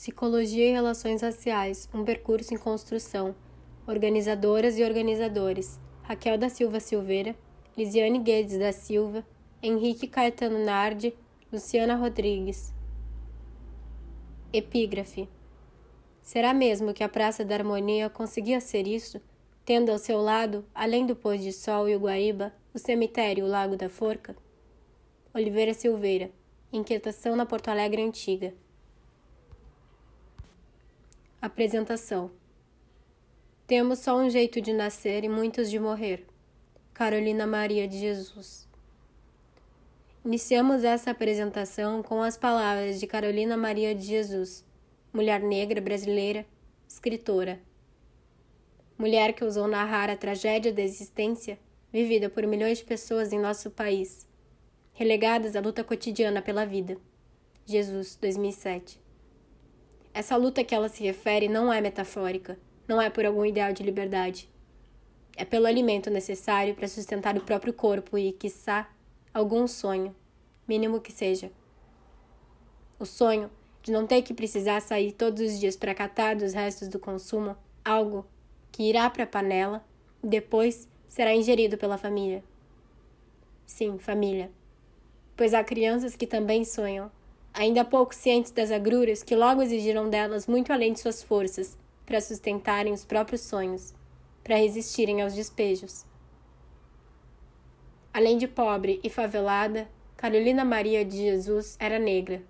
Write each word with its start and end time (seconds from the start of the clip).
Psicologia 0.00 0.66
e 0.66 0.72
Relações 0.72 1.20
Raciais, 1.20 1.86
um 1.92 2.02
percurso 2.06 2.54
em 2.54 2.56
construção. 2.56 3.34
Organizadoras 3.86 4.78
e 4.78 4.82
organizadores: 4.82 5.78
Raquel 6.02 6.38
da 6.38 6.48
Silva 6.48 6.80
Silveira, 6.80 7.36
Lisiane 7.76 8.18
Guedes 8.18 8.58
da 8.58 8.72
Silva, 8.72 9.22
Henrique 9.62 10.06
Caetano 10.06 10.64
Nardi, 10.64 11.14
Luciana 11.52 11.96
Rodrigues. 11.96 12.72
Epígrafe: 14.50 15.28
Será 16.22 16.54
mesmo 16.54 16.94
que 16.94 17.04
a 17.04 17.08
Praça 17.08 17.44
da 17.44 17.56
Harmonia 17.56 18.08
conseguia 18.08 18.58
ser 18.58 18.86
isso, 18.86 19.20
tendo 19.66 19.92
ao 19.92 19.98
seu 19.98 20.16
lado, 20.22 20.64
além 20.74 21.04
do 21.04 21.14
pôr 21.14 21.36
de 21.36 21.52
sol 21.52 21.86
e 21.86 21.94
o 21.94 22.00
Guaíba, 22.00 22.54
o 22.72 22.78
cemitério 22.78 23.44
e 23.44 23.46
o 23.46 23.50
Lago 23.50 23.76
da 23.76 23.90
Forca? 23.90 24.34
Oliveira 25.34 25.74
Silveira, 25.74 26.30
Inquietação 26.72 27.36
na 27.36 27.44
Porto 27.44 27.68
Alegre 27.68 28.00
Antiga. 28.00 28.54
Apresentação: 31.42 32.30
Temos 33.66 34.00
só 34.00 34.14
um 34.14 34.28
jeito 34.28 34.60
de 34.60 34.74
nascer 34.74 35.24
e 35.24 35.28
muitos 35.28 35.70
de 35.70 35.78
morrer. 35.78 36.26
Carolina 36.92 37.46
Maria 37.46 37.88
de 37.88 37.98
Jesus. 37.98 38.68
Iniciamos 40.22 40.84
essa 40.84 41.12
apresentação 41.12 42.02
com 42.02 42.22
as 42.22 42.36
palavras 42.36 43.00
de 43.00 43.06
Carolina 43.06 43.56
Maria 43.56 43.94
de 43.94 44.02
Jesus, 44.02 44.62
mulher 45.14 45.40
negra 45.40 45.80
brasileira, 45.80 46.44
escritora. 46.86 47.58
Mulher 48.98 49.32
que 49.32 49.42
ousou 49.42 49.66
narrar 49.66 50.10
a 50.10 50.16
tragédia 50.18 50.70
da 50.70 50.82
existência 50.82 51.58
vivida 51.90 52.28
por 52.28 52.46
milhões 52.46 52.78
de 52.78 52.84
pessoas 52.84 53.32
em 53.32 53.40
nosso 53.40 53.70
país, 53.70 54.28
relegadas 54.92 55.56
à 55.56 55.60
luta 55.60 55.82
cotidiana 55.82 56.42
pela 56.42 56.66
vida. 56.66 56.98
Jesus, 57.64 58.14
2007. 58.20 58.99
Essa 60.12 60.36
luta 60.36 60.64
que 60.64 60.74
ela 60.74 60.88
se 60.88 61.04
refere 61.04 61.48
não 61.48 61.72
é 61.72 61.80
metafórica, 61.80 62.58
não 62.86 63.00
é 63.00 63.08
por 63.08 63.24
algum 63.24 63.44
ideal 63.44 63.72
de 63.72 63.82
liberdade. 63.82 64.50
É 65.36 65.44
pelo 65.44 65.66
alimento 65.66 66.10
necessário 66.10 66.74
para 66.74 66.88
sustentar 66.88 67.36
o 67.36 67.42
próprio 67.42 67.72
corpo 67.72 68.18
e, 68.18 68.32
quiçá, 68.32 68.90
algum 69.32 69.66
sonho, 69.68 70.14
mínimo 70.66 71.00
que 71.00 71.12
seja. 71.12 71.50
O 72.98 73.06
sonho 73.06 73.50
de 73.82 73.92
não 73.92 74.06
ter 74.06 74.22
que 74.22 74.34
precisar 74.34 74.80
sair 74.80 75.12
todos 75.12 75.40
os 75.40 75.58
dias 75.58 75.76
para 75.76 75.94
catar 75.94 76.36
dos 76.36 76.52
restos 76.52 76.88
do 76.88 76.98
consumo 76.98 77.56
algo 77.84 78.26
que 78.70 78.82
irá 78.82 79.08
para 79.08 79.24
a 79.24 79.26
panela 79.26 79.84
e 80.22 80.26
depois 80.26 80.88
será 81.08 81.34
ingerido 81.34 81.78
pela 81.78 81.96
família. 81.96 82.44
Sim, 83.64 83.98
família. 83.98 84.50
Pois 85.36 85.54
há 85.54 85.64
crianças 85.64 86.16
que 86.16 86.26
também 86.26 86.64
sonham 86.64 87.10
ainda 87.52 87.84
pouco 87.84 88.14
cientes 88.14 88.52
das 88.52 88.70
agruras 88.70 89.22
que 89.22 89.36
logo 89.36 89.62
exigirão 89.62 90.08
delas 90.08 90.46
muito 90.46 90.72
além 90.72 90.92
de 90.92 91.00
suas 91.00 91.22
forças 91.22 91.76
para 92.06 92.20
sustentarem 92.20 92.92
os 92.92 93.04
próprios 93.04 93.42
sonhos, 93.42 93.94
para 94.42 94.56
resistirem 94.56 95.22
aos 95.22 95.34
despejos. 95.34 96.04
Além 98.12 98.36
de 98.36 98.48
pobre 98.48 99.00
e 99.04 99.08
favelada, 99.08 99.88
Carolina 100.16 100.64
Maria 100.64 101.04
de 101.04 101.16
Jesus 101.16 101.76
era 101.78 101.98
negra. 101.98 102.42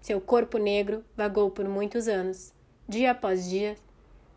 Seu 0.00 0.20
corpo 0.20 0.58
negro 0.58 1.04
vagou 1.16 1.50
por 1.50 1.68
muitos 1.68 2.08
anos, 2.08 2.52
dia 2.88 3.12
após 3.12 3.48
dia, 3.48 3.76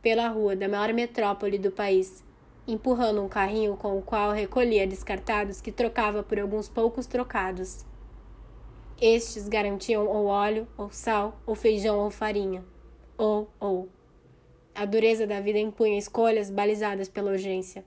pela 0.01 0.27
rua 0.27 0.55
da 0.55 0.67
maior 0.67 0.93
metrópole 0.93 1.57
do 1.57 1.71
país, 1.71 2.23
empurrando 2.67 3.23
um 3.23 3.29
carrinho 3.29 3.75
com 3.75 3.97
o 3.97 4.01
qual 4.01 4.31
recolhia 4.31 4.85
descartados 4.85 5.61
que 5.61 5.71
trocava 5.71 6.23
por 6.23 6.39
alguns 6.39 6.69
poucos 6.69 7.05
trocados. 7.05 7.85
Estes 9.01 9.49
garantiam 9.49 10.05
ou 10.05 10.27
óleo, 10.27 10.67
ou 10.77 10.91
sal, 10.91 11.41
ou 11.43 11.55
feijão, 11.55 11.97
ou 11.97 12.11
farinha. 12.11 12.63
Ou, 13.17 13.49
ou. 13.59 13.89
A 14.75 14.85
dureza 14.85 15.25
da 15.25 15.41
vida 15.41 15.57
impunha 15.57 15.97
escolhas 15.97 16.51
balizadas 16.51 17.09
pela 17.09 17.31
urgência. 17.31 17.83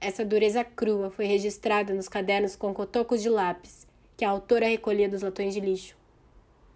Essa 0.00 0.24
dureza 0.24 0.64
crua 0.64 1.10
foi 1.10 1.26
registrada 1.26 1.94
nos 1.94 2.08
cadernos 2.08 2.56
com 2.56 2.74
cotocos 2.74 3.22
de 3.22 3.28
lápis 3.28 3.86
que 4.16 4.24
a 4.24 4.30
autora 4.30 4.66
recolhia 4.66 5.08
dos 5.08 5.22
latões 5.22 5.54
de 5.54 5.60
lixo, 5.60 5.96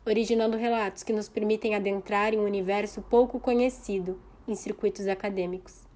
originando 0.07 0.57
relatos 0.57 1.03
que 1.03 1.13
nos 1.13 1.29
permitem 1.29 1.75
adentrar 1.75 2.33
em 2.33 2.39
um 2.39 2.45
universo 2.45 3.03
pouco 3.03 3.41
conhecido 3.41 4.21
em 4.47 4.55
circuitos 4.55 5.09
acadêmicos. 5.09 5.89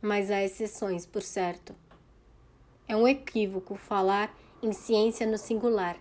Mas 0.00 0.30
há 0.30 0.44
exceções, 0.44 1.06
por 1.06 1.22
certo. 1.22 1.74
É 2.86 2.94
um 2.94 3.08
equívoco 3.08 3.74
falar 3.74 4.32
em 4.62 4.72
ciência 4.72 5.26
no 5.26 5.38
singular, 5.38 5.96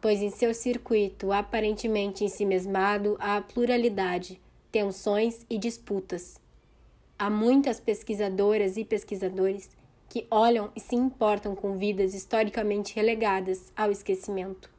pois 0.00 0.20
em 0.20 0.30
seu 0.30 0.52
circuito 0.52 1.32
aparentemente 1.32 2.24
ensimesmado 2.24 3.16
há 3.18 3.40
pluralidade, 3.40 4.40
tensões 4.70 5.46
e 5.48 5.58
disputas. 5.58 6.38
Há 7.18 7.30
muitas 7.30 7.80
pesquisadoras 7.80 8.76
e 8.76 8.84
pesquisadores 8.84 9.70
que 10.08 10.26
olham 10.30 10.70
e 10.76 10.80
se 10.80 10.94
importam 10.94 11.54
com 11.54 11.76
vidas 11.76 12.14
historicamente 12.14 12.94
relegadas 12.94 13.72
ao 13.76 13.90
esquecimento. 13.90 14.70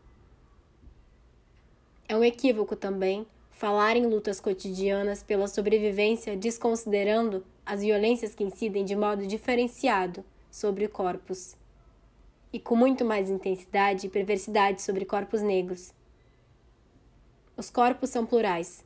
É 2.07 2.15
um 2.15 2.23
equívoco 2.23 2.75
também 2.75 3.25
falar 3.51 3.97
em 3.97 4.05
lutas 4.05 4.39
cotidianas 4.39 5.21
pela 5.21 5.47
sobrevivência 5.47 6.37
desconsiderando 6.37 7.43
as 7.65 7.81
violências 7.81 8.33
que 8.33 8.43
incidem 8.43 8.85
de 8.85 8.95
modo 8.95 9.27
diferenciado 9.27 10.23
sobre 10.49 10.87
corpos 10.87 11.55
e 12.51 12.59
com 12.59 12.75
muito 12.75 13.05
mais 13.05 13.29
intensidade 13.29 14.07
e 14.07 14.09
perversidade 14.09 14.81
sobre 14.81 15.05
corpos 15.05 15.41
negros. 15.41 15.93
Os 17.55 17.69
corpos 17.69 18.09
são 18.09 18.25
plurais, 18.25 18.85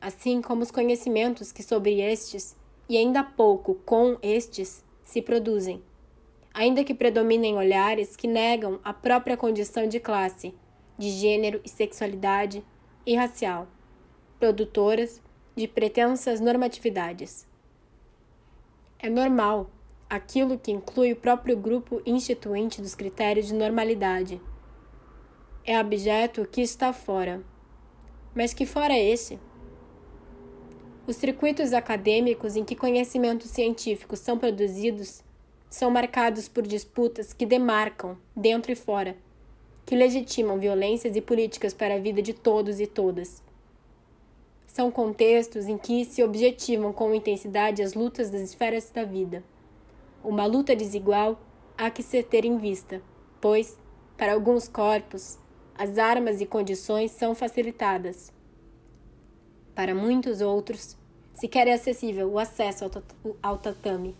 assim 0.00 0.40
como 0.40 0.62
os 0.62 0.70
conhecimentos 0.70 1.52
que 1.52 1.62
sobre 1.62 2.00
estes, 2.00 2.56
e 2.88 2.96
ainda 2.96 3.22
pouco 3.22 3.74
com 3.76 4.16
estes, 4.22 4.84
se 5.02 5.20
produzem, 5.20 5.82
ainda 6.52 6.84
que 6.84 6.94
predominem 6.94 7.56
olhares 7.56 8.16
que 8.16 8.28
negam 8.28 8.78
a 8.84 8.92
própria 8.92 9.36
condição 9.36 9.86
de 9.86 9.98
classe, 9.98 10.54
de 10.98 11.10
gênero 11.10 11.60
e 11.64 11.68
sexualidade 11.68 12.64
e 13.06 13.14
racial, 13.14 13.66
produtoras 14.38 15.20
de 15.56 15.66
pretensas 15.66 16.40
normatividades. 16.40 17.46
É 18.98 19.08
normal 19.08 19.70
aquilo 20.10 20.58
que 20.58 20.72
inclui 20.72 21.12
o 21.12 21.16
próprio 21.16 21.56
grupo 21.56 22.02
instituinte 22.04 22.82
dos 22.82 22.96
critérios 22.96 23.46
de 23.46 23.54
normalidade. 23.54 24.40
É 25.64 25.78
objeto 25.78 26.48
que 26.50 26.60
está 26.60 26.92
fora. 26.92 27.40
Mas 28.34 28.52
que 28.52 28.66
fora 28.66 28.92
é 28.92 29.08
esse? 29.08 29.38
Os 31.06 31.14
circuitos 31.14 31.72
acadêmicos 31.72 32.56
em 32.56 32.64
que 32.64 32.74
conhecimentos 32.74 33.50
científicos 33.50 34.18
são 34.18 34.36
produzidos 34.36 35.22
são 35.68 35.88
marcados 35.88 36.48
por 36.48 36.66
disputas 36.66 37.32
que 37.32 37.46
demarcam, 37.46 38.18
dentro 38.34 38.72
e 38.72 38.74
fora, 38.74 39.16
que 39.86 39.94
legitimam 39.94 40.58
violências 40.58 41.14
e 41.14 41.20
políticas 41.20 41.72
para 41.72 41.94
a 41.94 41.98
vida 41.98 42.20
de 42.20 42.34
todos 42.34 42.80
e 42.80 42.88
todas. 42.88 43.40
São 44.66 44.90
contextos 44.90 45.68
em 45.68 45.78
que 45.78 46.04
se 46.04 46.24
objetivam 46.24 46.92
com 46.92 47.14
intensidade 47.14 47.82
as 47.82 47.94
lutas 47.94 48.30
das 48.30 48.40
esferas 48.40 48.90
da 48.90 49.04
vida. 49.04 49.44
Uma 50.22 50.44
luta 50.46 50.76
desigual 50.76 51.40
há 51.78 51.90
que 51.90 52.02
se 52.02 52.22
ter 52.22 52.44
em 52.44 52.58
vista, 52.58 53.02
pois, 53.40 53.78
para 54.16 54.34
alguns 54.34 54.68
corpos, 54.68 55.38
as 55.74 55.96
armas 55.96 56.42
e 56.42 56.46
condições 56.46 57.10
são 57.10 57.34
facilitadas. 57.34 58.30
Para 59.74 59.94
muitos 59.94 60.42
outros, 60.42 60.94
sequer 61.32 61.66
é 61.68 61.72
acessível 61.72 62.30
o 62.30 62.38
acesso 62.38 62.84
ao 63.42 63.56
tatame. 63.56 64.14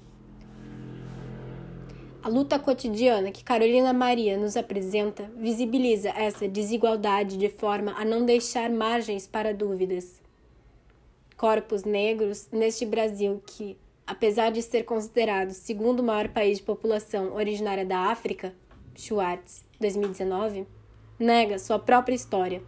A 2.23 2.29
luta 2.29 2.59
cotidiana 2.59 3.31
que 3.31 3.45
Carolina 3.45 3.93
Maria 3.93 4.39
nos 4.39 4.57
apresenta 4.57 5.31
visibiliza 5.37 6.11
essa 6.11 6.49
desigualdade 6.49 7.37
de 7.37 7.51
forma 7.51 7.93
a 7.93 8.05
não 8.05 8.25
deixar 8.25 8.71
margens 8.71 9.27
para 9.27 9.53
dúvidas. 9.53 10.21
Corpos 11.37 11.85
negros 11.85 12.49
neste 12.51 12.85
Brasil 12.87 13.43
que, 13.47 13.77
apesar 14.11 14.51
de 14.51 14.61
ser 14.61 14.83
considerado 14.83 15.51
o 15.51 15.55
segundo 15.55 16.03
maior 16.03 16.31
país 16.31 16.59
de 16.59 16.65
população 16.65 17.33
originária 17.33 17.87
da 17.87 18.11
África, 18.11 18.53
Schwartz, 18.93 19.65
2019, 19.79 20.67
nega 21.17 21.61
sua 21.61 21.79
própria 21.79 22.17
história, 22.17 22.61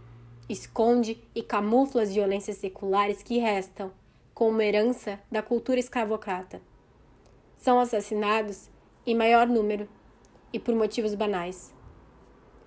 esconde 0.47 1.21
e 1.35 1.43
camufla 1.43 2.03
as 2.03 2.13
violências 2.13 2.55
seculares 2.55 3.21
que 3.21 3.39
restam 3.39 3.91
como 4.33 4.61
herança 4.61 5.19
da 5.29 5.41
cultura 5.41 5.81
escravocrata. 5.81 6.61
São 7.57 7.77
assassinados 7.77 8.69
em 9.05 9.13
maior 9.13 9.45
número 9.45 9.89
e 10.53 10.57
por 10.57 10.73
motivos 10.73 11.13
banais. 11.13 11.73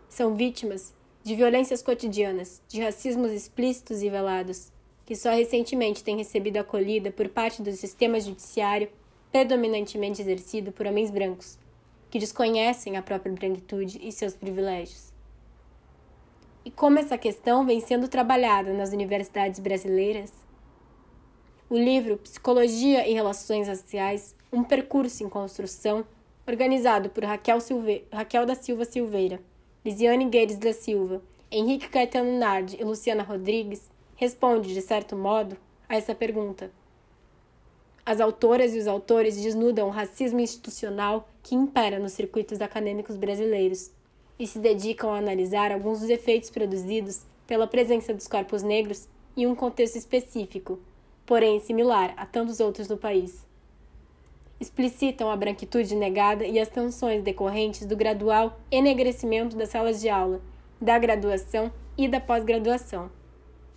São 0.06 0.34
vítimas 0.34 0.94
de 1.24 1.34
violências 1.34 1.80
cotidianas, 1.80 2.60
de 2.68 2.82
racismos 2.82 3.32
explícitos 3.32 4.02
e 4.02 4.10
velados, 4.10 4.70
que 5.06 5.14
só 5.16 5.30
recentemente 5.30 6.04
tem 6.04 6.16
recebido 6.16 6.58
acolhida 6.58 7.10
por 7.10 7.28
parte 7.28 7.62
do 7.62 7.72
sistema 7.72 8.20
judiciário 8.20 8.90
predominantemente 9.30 10.20
exercido 10.20 10.72
por 10.72 10.86
homens 10.86 11.10
brancos, 11.10 11.58
que 12.10 12.18
desconhecem 12.18 12.96
a 12.96 13.02
própria 13.02 13.32
branquitude 13.32 14.00
e 14.02 14.10
seus 14.10 14.34
privilégios. 14.34 15.12
e 16.64 16.70
como 16.70 16.98
essa 16.98 17.16
questão 17.16 17.64
vem 17.64 17.80
sendo 17.80 18.08
trabalhada 18.08 18.72
nas 18.72 18.92
universidades 18.92 19.60
brasileiras? 19.60 20.32
O 21.70 21.76
livro 21.76 22.16
Psicologia 22.18 23.06
e 23.06 23.14
Relações 23.14 23.68
Raciais, 23.68 24.34
um 24.52 24.64
percurso 24.64 25.22
em 25.22 25.28
construção, 25.28 26.04
organizado 26.44 27.08
por 27.10 27.22
Raquel, 27.24 27.60
Silve... 27.60 28.04
Raquel 28.12 28.44
da 28.44 28.56
Silva 28.56 28.84
Silveira, 28.84 29.40
Lisiane 29.84 30.24
Guedes 30.24 30.58
da 30.58 30.72
Silva, 30.72 31.22
Henrique 31.50 31.88
Caetano 31.88 32.36
Nardi 32.36 32.76
e 32.80 32.84
Luciana 32.84 33.22
Rodrigues, 33.22 33.88
responde, 34.16 34.74
de 34.74 34.80
certo 34.80 35.14
modo, 35.14 35.56
a 35.88 35.96
essa 35.96 36.14
pergunta. 36.14 36.70
As 38.04 38.20
autoras 38.20 38.74
e 38.74 38.78
os 38.78 38.86
autores 38.86 39.36
desnudam 39.40 39.88
o 39.88 39.90
racismo 39.90 40.40
institucional 40.40 41.28
que 41.42 41.54
impera 41.54 41.98
nos 41.98 42.12
circuitos 42.12 42.60
acadêmicos 42.60 43.16
brasileiros 43.16 43.90
e 44.38 44.46
se 44.46 44.58
dedicam 44.58 45.12
a 45.12 45.18
analisar 45.18 45.72
alguns 45.72 46.00
dos 46.00 46.10
efeitos 46.10 46.50
produzidos 46.50 47.22
pela 47.46 47.66
presença 47.66 48.12
dos 48.14 48.26
corpos 48.26 48.62
negros 48.62 49.08
em 49.36 49.46
um 49.46 49.54
contexto 49.54 49.96
específico, 49.96 50.78
porém 51.24 51.60
similar 51.60 52.14
a 52.16 52.24
tantos 52.24 52.60
outros 52.60 52.88
no 52.88 52.96
país. 52.96 53.44
Explicitam 54.58 55.30
a 55.30 55.36
branquitude 55.36 55.94
negada 55.94 56.46
e 56.46 56.58
as 56.58 56.68
tensões 56.68 57.22
decorrentes 57.22 57.84
do 57.84 57.96
gradual 57.96 58.58
enegrecimento 58.70 59.56
das 59.56 59.68
salas 59.68 60.00
de 60.00 60.08
aula, 60.08 60.40
da 60.80 60.98
graduação 60.98 61.70
e 61.98 62.08
da 62.08 62.20
pós-graduação, 62.20 63.10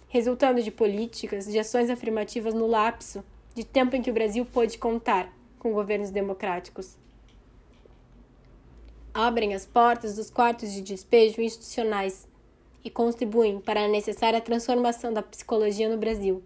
resultando 0.09 0.61
de 0.61 0.69
políticas 0.69 1.45
de 1.45 1.57
ações 1.57 1.89
afirmativas 1.89 2.53
no 2.53 2.67
lapso 2.67 3.23
de 3.55 3.63
tempo 3.63 3.95
em 3.95 4.01
que 4.01 4.11
o 4.11 4.13
Brasil 4.13 4.45
pôde 4.45 4.77
contar 4.77 5.33
com 5.57 5.71
governos 5.71 6.11
democráticos 6.11 6.97
abrem 9.13 9.53
as 9.53 9.65
portas 9.65 10.15
dos 10.15 10.29
quartos 10.29 10.71
de 10.71 10.81
despejo 10.81 11.41
institucionais 11.41 12.27
e 12.83 12.89
contribuem 12.89 13.59
para 13.59 13.83
a 13.83 13.87
necessária 13.87 14.39
transformação 14.39 15.11
da 15.11 15.21
psicologia 15.21 15.89
no 15.89 15.97
Brasil, 15.97 16.43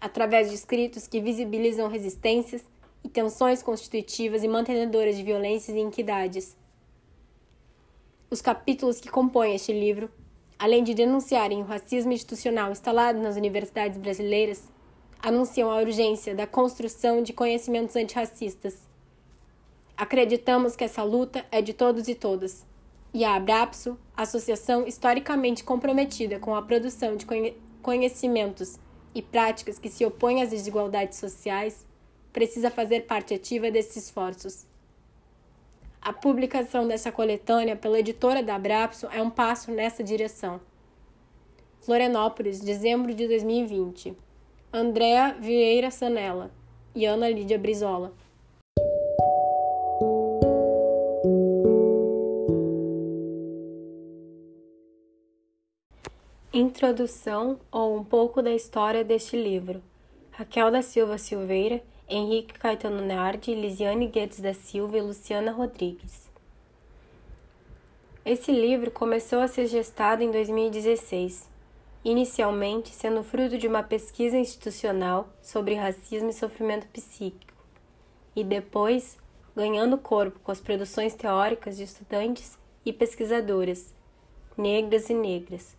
através 0.00 0.48
de 0.48 0.54
escritos 0.54 1.06
que 1.06 1.20
visibilizam 1.20 1.88
resistências 1.88 2.64
e 3.04 3.08
tensões 3.08 3.62
constitutivas 3.62 4.42
e 4.42 4.48
mantenedoras 4.48 5.16
de 5.16 5.22
violências 5.22 5.76
e 5.76 5.80
iniquidades. 5.80 6.56
Os 8.30 8.40
capítulos 8.40 9.00
que 9.00 9.10
compõem 9.10 9.54
este 9.54 9.72
livro, 9.72 10.10
além 10.58 10.82
de 10.82 10.94
denunciarem 10.94 11.62
o 11.62 11.66
racismo 11.66 12.12
institucional 12.12 12.70
instalado 12.72 13.18
nas 13.18 13.36
universidades 13.36 13.98
brasileiras, 13.98 14.64
anunciam 15.22 15.70
a 15.70 15.80
urgência 15.80 16.34
da 16.34 16.46
construção 16.46 17.22
de 17.22 17.32
conhecimentos 17.32 17.96
antirracistas 17.96 18.86
Acreditamos 19.96 20.76
que 20.76 20.84
essa 20.84 21.02
luta 21.02 21.46
é 21.50 21.62
de 21.62 21.72
todos 21.72 22.06
e 22.06 22.14
todas. 22.14 22.66
E 23.14 23.24
a 23.24 23.34
Abrapso, 23.34 23.98
associação 24.14 24.86
historicamente 24.86 25.64
comprometida 25.64 26.38
com 26.38 26.54
a 26.54 26.60
produção 26.60 27.16
de 27.16 27.26
conhecimentos 27.80 28.78
e 29.14 29.22
práticas 29.22 29.78
que 29.78 29.88
se 29.88 30.04
opõem 30.04 30.42
às 30.42 30.50
desigualdades 30.50 31.18
sociais, 31.18 31.86
precisa 32.30 32.70
fazer 32.70 33.06
parte 33.06 33.32
ativa 33.32 33.70
desses 33.70 34.04
esforços. 34.04 34.66
A 36.00 36.12
publicação 36.12 36.86
dessa 36.86 37.10
coletânea 37.10 37.76
pela 37.76 37.98
editora 37.98 38.42
da 38.42 38.54
Abrapso 38.54 39.08
é 39.12 39.20
um 39.20 39.30
passo 39.30 39.70
nessa 39.70 40.04
direção. 40.04 40.60
Florianópolis, 41.80 42.60
dezembro 42.60 43.14
de 43.14 43.26
2020. 43.26 44.16
Andréa 44.72 45.36
Vieira 45.40 45.90
Sanella 45.90 46.50
e 46.94 47.04
Ana 47.04 47.28
Lídia 47.28 47.58
Brizola. 47.58 48.12
Introdução 56.52 57.60
ou 57.70 57.96
um 57.96 58.02
pouco 58.02 58.40
da 58.40 58.50
história 58.50 59.04
deste 59.04 59.36
livro. 59.36 59.82
Raquel 60.30 60.70
da 60.70 60.80
Silva 60.82 61.18
Silveira, 61.18 61.82
Henrique 62.08 62.58
Caetano 62.58 63.04
Nardi, 63.04 63.54
Lisiane 63.54 64.06
Guedes 64.06 64.40
da 64.40 64.54
Silva 64.54 64.96
e 64.96 65.00
Luciana 65.00 65.50
Rodrigues. 65.50 66.30
Esse 68.24 68.52
livro 68.52 68.90
começou 68.90 69.40
a 69.40 69.48
ser 69.48 69.66
gestado 69.66 70.22
em 70.22 70.30
2016, 70.30 71.48
inicialmente 72.04 72.90
sendo 72.90 73.24
fruto 73.24 73.58
de 73.58 73.66
uma 73.66 73.82
pesquisa 73.82 74.36
institucional 74.36 75.28
sobre 75.42 75.74
racismo 75.74 76.30
e 76.30 76.32
sofrimento 76.32 76.86
psíquico, 76.88 77.52
e 78.36 78.44
depois 78.44 79.18
ganhando 79.56 79.98
corpo 79.98 80.38
com 80.40 80.52
as 80.52 80.60
produções 80.60 81.14
teóricas 81.14 81.76
de 81.76 81.82
estudantes 81.82 82.56
e 82.84 82.92
pesquisadoras, 82.92 83.92
negras 84.56 85.10
e 85.10 85.14
negras 85.14 85.76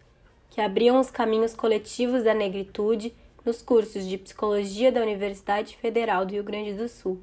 que 0.50 0.62
abriam 0.62 1.00
os 1.00 1.12
caminhos 1.12 1.54
coletivos 1.54 2.24
da 2.24 2.34
negritude 2.34 3.14
nos 3.48 3.62
cursos 3.62 4.06
de 4.06 4.18
Psicologia 4.18 4.92
da 4.92 5.00
Universidade 5.00 5.78
Federal 5.78 6.26
do 6.26 6.34
Rio 6.34 6.44
Grande 6.44 6.74
do 6.74 6.90
Sul, 6.90 7.18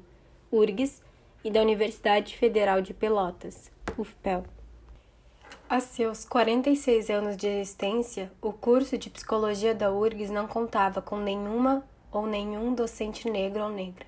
URGS, 0.51 1.03
e 1.43 1.51
da 1.51 1.61
Universidade 1.61 2.35
Federal 2.35 2.81
de 2.81 2.95
Pelotas, 2.95 3.69
UFPEL. 3.95 4.43
A 5.69 5.79
seus 5.79 6.25
46 6.25 7.11
anos 7.11 7.37
de 7.37 7.45
existência, 7.45 8.31
o 8.41 8.51
curso 8.51 8.97
de 8.97 9.07
Psicologia 9.11 9.75
da 9.75 9.91
URGS 9.91 10.31
não 10.31 10.47
contava 10.47 10.99
com 10.99 11.17
nenhuma 11.17 11.85
ou 12.11 12.25
nenhum 12.25 12.73
docente 12.73 13.29
negro 13.29 13.61
ou 13.61 13.69
negra. 13.69 14.07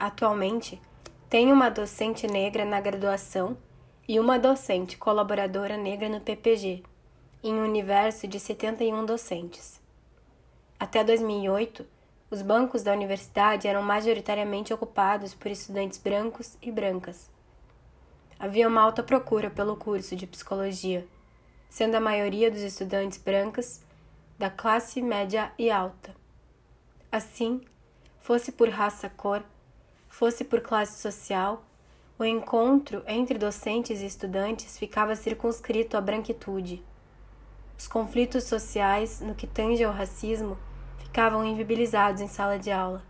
Atualmente, 0.00 0.82
tem 1.30 1.52
uma 1.52 1.68
docente 1.68 2.26
negra 2.26 2.64
na 2.64 2.80
graduação 2.80 3.56
e 4.08 4.18
uma 4.18 4.40
docente 4.40 4.98
colaboradora 4.98 5.76
negra 5.76 6.08
no 6.08 6.20
PPG, 6.20 6.82
em 7.44 7.54
um 7.54 7.62
universo 7.62 8.26
de 8.26 8.40
71 8.40 9.06
docentes. 9.06 9.81
Até 10.82 11.04
2008, 11.04 11.86
os 12.28 12.42
bancos 12.42 12.82
da 12.82 12.92
universidade 12.92 13.68
eram 13.68 13.82
majoritariamente 13.82 14.74
ocupados 14.74 15.32
por 15.32 15.48
estudantes 15.48 15.96
brancos 15.96 16.58
e 16.60 16.72
brancas. 16.72 17.30
Havia 18.36 18.66
uma 18.66 18.82
alta 18.82 19.00
procura 19.00 19.48
pelo 19.48 19.76
curso 19.76 20.16
de 20.16 20.26
psicologia, 20.26 21.06
sendo 21.68 21.94
a 21.94 22.00
maioria 22.00 22.50
dos 22.50 22.62
estudantes 22.62 23.16
brancas 23.16 23.80
da 24.36 24.50
classe 24.50 25.00
média 25.00 25.52
e 25.56 25.70
alta. 25.70 26.16
Assim, 27.12 27.60
fosse 28.18 28.50
por 28.50 28.68
raça, 28.68 29.08
cor, 29.08 29.44
fosse 30.08 30.42
por 30.42 30.62
classe 30.62 31.00
social, 31.00 31.62
o 32.18 32.24
encontro 32.24 33.04
entre 33.06 33.38
docentes 33.38 34.00
e 34.00 34.06
estudantes 34.06 34.76
ficava 34.76 35.14
circunscrito 35.14 35.96
à 35.96 36.00
branquitude 36.00 36.82
os 37.82 37.88
conflitos 37.88 38.44
sociais, 38.44 39.20
no 39.20 39.34
que 39.34 39.44
tange 39.44 39.82
ao 39.82 39.92
racismo, 39.92 40.56
ficavam 41.12 41.44
invibilizados 41.44 42.22
em 42.22 42.26
sala 42.26 42.58
de 42.58 42.70
aula. 42.70 43.02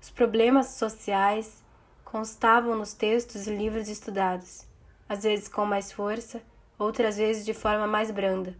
Os 0.00 0.08
problemas 0.08 0.68
sociais 0.68 1.62
constavam 2.02 2.74
nos 2.78 2.94
textos 2.94 3.46
e 3.46 3.54
livros 3.54 3.90
estudados, 3.90 4.64
às 5.06 5.22
vezes 5.22 5.46
com 5.46 5.66
mais 5.66 5.92
força, 5.92 6.40
outras 6.78 7.18
vezes 7.18 7.44
de 7.44 7.52
forma 7.52 7.86
mais 7.86 8.10
branda. 8.10 8.56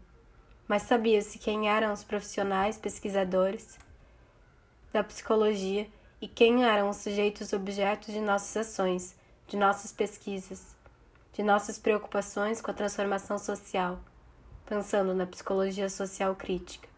Mas 0.69 0.83
sabia-se 0.83 1.39
quem 1.39 1.71
eram 1.71 1.91
os 1.91 2.05
profissionais 2.05 2.77
pesquisadores 2.77 3.79
da 4.93 5.03
psicologia 5.03 5.89
e 6.21 6.29
quem 6.29 6.67
eram 6.67 6.91
os 6.91 6.99
sujeitos 6.99 7.55
objetos 7.55 8.13
de 8.13 8.21
nossas 8.21 8.55
ações, 8.59 9.17
de 9.47 9.57
nossas 9.57 9.91
pesquisas, 9.91 10.77
de 11.33 11.43
nossas 11.43 11.79
preocupações 11.79 12.61
com 12.61 12.71
a 12.71 12.75
transformação 12.75 13.39
social 13.39 13.99
pensando 14.67 15.15
na 15.15 15.27
psicologia 15.27 15.89
social 15.89 16.35
crítica. 16.35 16.94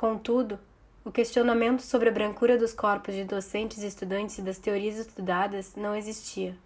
Contudo, 0.00 0.58
o 1.04 1.12
questionamento 1.12 1.82
sobre 1.82 2.08
a 2.08 2.12
brancura 2.12 2.56
dos 2.56 2.72
corpos 2.72 3.14
de 3.14 3.22
docentes 3.22 3.82
e 3.82 3.86
estudantes 3.86 4.38
e 4.38 4.42
das 4.42 4.56
teorias 4.56 4.96
estudadas 4.96 5.76
não 5.76 5.94
existia, 5.94 6.56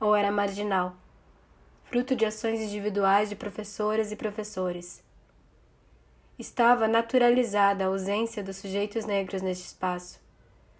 ou 0.00 0.12
era 0.12 0.32
marginal, 0.32 0.96
fruto 1.84 2.16
de 2.16 2.26
ações 2.26 2.60
individuais 2.60 3.28
de 3.28 3.36
professoras 3.36 4.10
e 4.10 4.16
professores. 4.16 5.04
Estava 6.36 6.88
naturalizada 6.88 7.84
a 7.84 7.86
ausência 7.86 8.42
dos 8.42 8.56
sujeitos 8.56 9.04
negros 9.04 9.40
neste 9.40 9.66
espaço. 9.66 10.18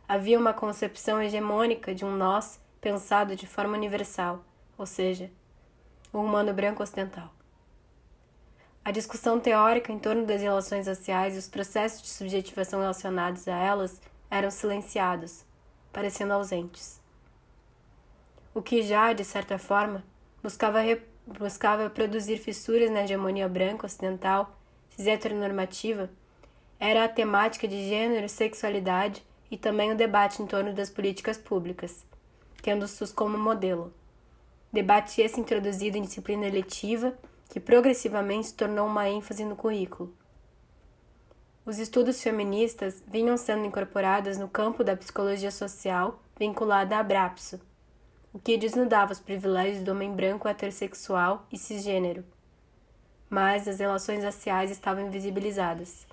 Havia 0.09 0.37
uma 0.37 0.53
concepção 0.53 1.23
hegemônica 1.23 1.95
de 1.95 2.05
um 2.05 2.17
nós 2.17 2.61
pensado 2.81 3.37
de 3.37 3.47
forma 3.47 3.77
universal, 3.77 4.45
ou 4.77 4.85
seja, 4.85 5.31
o 6.13 6.19
humano 6.19 6.53
branco 6.53 6.83
ocidental. 6.83 7.33
A 8.91 8.93
discussão 8.93 9.39
teórica 9.39 9.93
em 9.93 10.01
torno 10.01 10.27
das 10.27 10.43
relações 10.43 10.89
raciais 10.89 11.37
e 11.37 11.39
os 11.39 11.47
processos 11.47 12.03
de 12.03 12.09
subjetivação 12.09 12.81
relacionados 12.81 13.47
a 13.47 13.57
elas 13.57 14.03
eram 14.29 14.51
silenciados, 14.51 15.45
parecendo 15.93 16.33
ausentes. 16.33 17.01
O 18.53 18.61
que 18.61 18.83
já, 18.83 19.13
de 19.13 19.23
certa 19.23 19.59
forma, 19.59 20.03
buscava, 20.43 20.81
buscava 21.25 21.89
produzir 21.89 22.39
fissuras 22.39 22.91
na 22.91 23.05
hegemonia 23.05 23.49
branca 23.49 23.87
ocidental, 23.87 24.59
cis-heteronormativa, 24.97 26.11
era 26.77 27.05
a 27.05 27.09
temática 27.09 27.69
de 27.69 27.89
gênero, 27.89 28.29
sexualidade 28.29 29.25
e 29.53 29.57
também 29.57 29.93
o 29.93 29.97
debate 29.97 30.43
em 30.43 30.47
torno 30.47 30.73
das 30.73 30.91
políticas 30.91 31.39
públicas, 31.39 32.05
tendo 32.61 32.83
o 32.83 32.89
SUS 32.89 33.13
como 33.13 33.39
modelo. 33.39 33.95
Debate 34.73 35.23
esse 35.23 35.39
introduzido 35.39 35.97
em 35.97 36.03
disciplina 36.03 36.45
eletiva 36.45 37.17
que 37.51 37.59
progressivamente 37.59 38.47
se 38.47 38.55
tornou 38.55 38.87
uma 38.87 39.09
ênfase 39.09 39.45
no 39.45 39.57
currículo. 39.57 40.15
Os 41.67 41.79
estudos 41.79 42.23
feministas 42.23 43.03
vinham 43.07 43.37
sendo 43.37 43.67
incorporados 43.67 44.39
no 44.39 44.49
campo 44.49 44.83
da 44.83 44.97
psicologia 44.97 45.51
social 45.51 46.23
vinculada 46.39 46.97
à 46.97 47.03
Brapso, 47.03 47.61
o 48.33 48.39
que 48.39 48.57
desnudava 48.57 49.13
os 49.13 49.21
privilégios 49.21 49.83
do 49.83 49.91
homem 49.91 50.15
branco 50.15 50.49
heterossexual 50.49 51.47
e 51.53 51.59
cisgênero. 51.59 52.25
Mas 53.29 53.67
as 53.67 53.81
relações 53.81 54.25
raciais 54.25 54.71
estavam 54.71 55.07
invisibilizadas. 55.07 56.07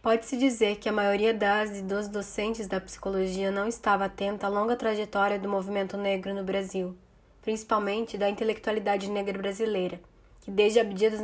Pode-se 0.00 0.36
dizer 0.36 0.76
que 0.76 0.88
a 0.88 0.92
maioria 0.92 1.32
das 1.32 1.78
e 1.78 1.82
dos 1.82 2.08
docentes 2.08 2.66
da 2.66 2.80
psicologia 2.80 3.50
não 3.52 3.68
estava 3.68 4.06
atenta 4.06 4.46
à 4.46 4.50
longa 4.50 4.76
trajetória 4.76 5.38
do 5.38 5.48
movimento 5.48 5.96
negro 5.96 6.34
no 6.34 6.42
Brasil, 6.42 6.96
principalmente 7.42 8.16
da 8.16 8.30
intelectualidade 8.30 9.10
negra 9.10 9.36
brasileira, 9.36 10.00
que 10.40 10.50
desde 10.50 10.80
Abdias, 10.80 11.20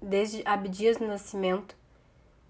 desde 0.00 0.42
Abdias 0.44 0.98
do 0.98 1.06
Nascimento, 1.06 1.74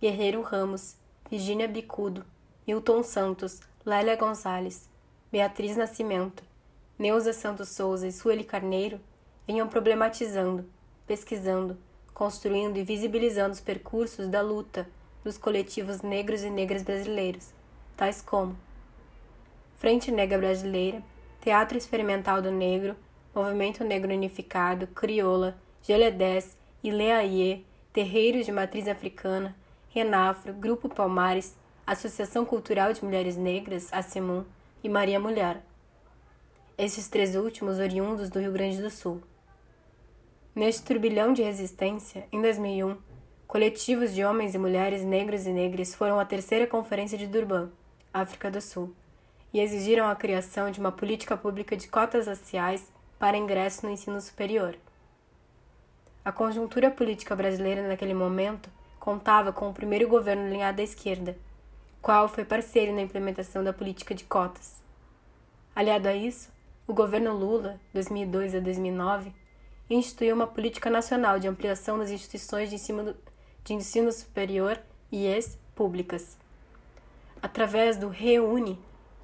Guerreiro 0.01 0.43
Ramos, 0.43 0.97
Virginia 1.31 1.69
Bicudo, 1.69 2.25
Milton 2.67 3.03
Santos, 3.03 3.61
Lélia 3.87 4.17
Gonzalez, 4.17 4.89
Beatriz 5.31 5.77
Nascimento, 5.77 6.43
Neuza 6.99 7.33
Santos 7.33 7.71
Souza 7.71 8.07
e 8.07 8.13
Sueli 8.13 8.45
Carneiro 8.45 9.01
vinham 9.47 9.67
problematizando, 9.67 10.65
pesquisando, 11.07 11.79
construindo 12.13 12.77
e 12.77 12.85
visibilizando 12.85 13.53
os 13.53 13.61
percursos 13.61 14.29
da 14.29 14.41
luta 14.41 14.89
dos 15.25 15.39
coletivos 15.39 16.03
negros 16.03 16.43
e 16.43 16.51
negras 16.51 16.83
brasileiros, 16.83 17.51
tais 17.97 18.21
como 18.21 18.57
Frente 19.77 20.13
Negra 20.13 20.39
Brasileira, 20.39 21.03
Teatro 21.41 21.77
Experimental 21.77 22.41
do 22.41 22.51
Negro, 22.51 22.95
Movimento 23.35 23.85
Negro 23.85 24.13
Unificado, 24.13 24.87
Crioula, 24.89 25.57
Geledés, 25.83 26.57
Ileaie, 26.83 27.65
Terreiros 27.93 28.47
de 28.47 28.53
Matriz 28.53 28.87
Africana, 28.87 29.57
Renafro, 29.91 30.53
Grupo 30.53 30.89
Palmares, 30.89 31.57
Associação 31.87 32.45
Cultural 32.45 32.93
de 32.93 33.05
Mulheres 33.05 33.37
Negras, 33.37 33.93
ASEMUM, 33.93 34.45
e 34.83 34.89
Maria 34.89 35.21
Mulher. 35.21 35.63
Estes 36.77 37.09
três 37.09 37.37
últimos 37.37 37.79
oriundos 37.79 38.29
do 38.29 38.41
Rio 38.41 38.53
Grande 38.53 38.83
do 38.83 38.91
Sul. 38.91 39.23
Neste 40.55 40.83
turbilhão 40.83 41.33
de 41.33 41.43
resistência, 41.43 42.27
em 42.33 42.43
2001, 42.43 42.97
Coletivos 43.53 44.15
de 44.15 44.25
homens 44.25 44.55
e 44.55 44.59
mulheres 44.59 45.05
negros 45.05 45.47
e 45.47 45.53
negras 45.53 45.95
foram 45.95 46.19
à 46.19 46.25
terceira 46.25 46.67
conferência 46.67 47.19
de 47.19 47.27
Durban, 47.27 47.71
África 48.11 48.51
do 48.51 48.63
Sul, 48.63 48.95
e 49.53 49.61
exigiram 49.61 50.09
a 50.09 50.17
criação 50.17 50.71
de 50.71 50.81
uma 50.81 50.91
política 50.91 51.37
pública 51.37 51.77
de 51.77 51.87
cotas 51.87 52.29
raciais 52.29 52.91
para 53.23 53.39
ingresso 53.39 53.87
no 53.87 53.93
ensino 53.93 54.21
superior. 54.21 54.77
A 56.25 56.33
conjuntura 56.33 56.91
política 56.91 57.37
brasileira 57.37 57.87
naquele 57.87 58.15
momento 58.15 58.69
contava 58.99 59.53
com 59.53 59.71
o 59.71 59.73
primeiro 59.73 60.09
governo 60.09 60.45
alinhado 60.45 60.81
à 60.81 60.85
esquerda, 60.85 61.39
qual 62.01 62.27
foi 62.27 62.45
parceiro 62.45 62.93
na 62.93 63.01
implementação 63.01 63.63
da 63.63 63.73
política 63.73 64.13
de 64.13 64.25
cotas. 64.25 64.83
Aliado 65.73 66.09
a 66.09 66.17
isso, 66.17 66.51
o 66.85 66.93
governo 66.93 67.33
Lula, 67.33 67.79
2002 67.95 68.57
a 68.57 68.59
2009, 68.59 69.33
instituiu 69.89 70.35
uma 70.35 70.49
política 70.49 70.91
nacional 70.91 71.39
de 71.39 71.47
ampliação 71.47 72.01
das 72.01 72.11
instituições 72.11 72.71
de 72.71 72.75
ensino 72.75 73.15
de 73.63 73.73
ensino 73.73 74.11
superior 74.11 74.81
e 75.13 75.29
públicas. 75.77 76.37
Através 77.41 77.97
do 77.97 78.09
Reúne, 78.09 78.81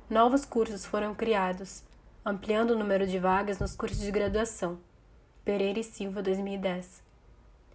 novos 0.09 0.45
cursos 0.45 0.87
foram 0.87 1.17
criados, 1.17 1.83
ampliando 2.29 2.73
o 2.73 2.79
número 2.79 3.07
de 3.07 3.19
vagas 3.19 3.59
nos 3.59 3.75
cursos 3.75 4.01
de 4.01 4.11
graduação. 4.11 4.79
Pereira 5.45 5.81
e 5.81 5.83
Silva 5.83 6.23
2010. 6.23 7.03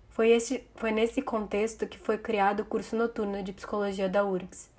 Foi, 0.09 0.29
este, 0.29 0.63
foi 0.75 0.91
nesse 0.91 1.23
contexto 1.23 1.87
que 1.87 1.97
foi 1.97 2.19
criado 2.19 2.59
o 2.59 2.65
curso 2.65 2.95
noturno 2.95 3.41
de 3.41 3.51
psicologia 3.51 4.07
da 4.07 4.23
URGS, 4.23 4.69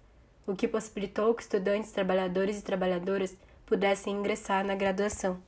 o 0.47 0.55
que 0.55 0.69
possibilitou 0.69 1.35
que 1.35 1.43
estudantes, 1.43 1.91
trabalhadores 1.91 2.61
e 2.61 2.63
trabalhadoras 2.63 3.37
pudessem 3.67 4.15
ingressar 4.15 4.65
na 4.65 4.77
graduação. 4.77 5.43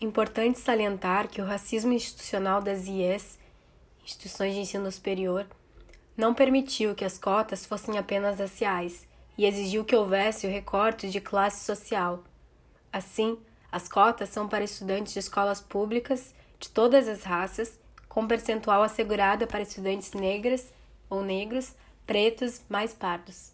Importante 0.00 0.60
salientar 0.60 1.26
que 1.26 1.42
o 1.42 1.44
racismo 1.44 1.92
institucional 1.92 2.62
das 2.62 2.86
IES 2.86 3.42
instituições 4.04 4.54
de 4.54 4.60
ensino 4.60 4.90
superior, 4.90 5.46
não 6.16 6.34
permitiu 6.34 6.94
que 6.94 7.04
as 7.04 7.18
cotas 7.18 7.64
fossem 7.64 7.98
apenas 7.98 8.38
raciais 8.38 9.08
e 9.36 9.46
exigiu 9.46 9.84
que 9.84 9.96
houvesse 9.96 10.46
o 10.46 10.50
recorte 10.50 11.10
de 11.10 11.20
classe 11.20 11.64
social. 11.64 12.22
Assim, 12.92 13.38
as 13.70 13.88
cotas 13.88 14.28
são 14.28 14.46
para 14.46 14.64
estudantes 14.64 15.12
de 15.12 15.18
escolas 15.18 15.60
públicas 15.60 16.34
de 16.58 16.68
todas 16.68 17.08
as 17.08 17.22
raças, 17.22 17.80
com 18.08 18.26
percentual 18.26 18.82
assegurado 18.82 19.46
para 19.46 19.62
estudantes 19.62 20.12
negras 20.12 20.72
ou 21.08 21.22
negros, 21.22 21.74
pretos, 22.06 22.60
mais 22.68 22.92
pardos. 22.92 23.52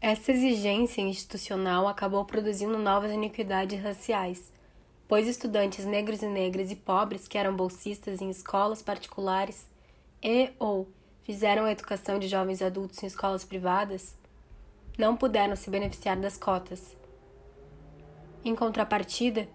Essa 0.00 0.32
exigência 0.32 1.00
institucional 1.00 1.88
acabou 1.88 2.24
produzindo 2.24 2.78
novas 2.78 3.10
iniquidades 3.10 3.82
raciais 3.82 4.52
pois 5.08 5.28
estudantes 5.28 5.84
negros 5.84 6.22
e 6.22 6.26
negras 6.26 6.70
e 6.70 6.76
pobres 6.76 7.28
que 7.28 7.38
eram 7.38 7.54
bolsistas 7.54 8.20
em 8.20 8.28
escolas 8.30 8.82
particulares 8.82 9.66
e 10.22 10.50
ou 10.58 10.88
fizeram 11.22 11.64
a 11.64 11.72
educação 11.72 12.18
de 12.18 12.28
jovens 12.28 12.60
adultos 12.62 13.02
em 13.02 13.06
escolas 13.06 13.44
privadas 13.44 14.16
não 14.98 15.16
puderam 15.16 15.54
se 15.54 15.68
beneficiar 15.68 16.16
das 16.16 16.36
cotas. 16.36 16.96
Em 18.46 18.54
contrapartida, 18.54 19.48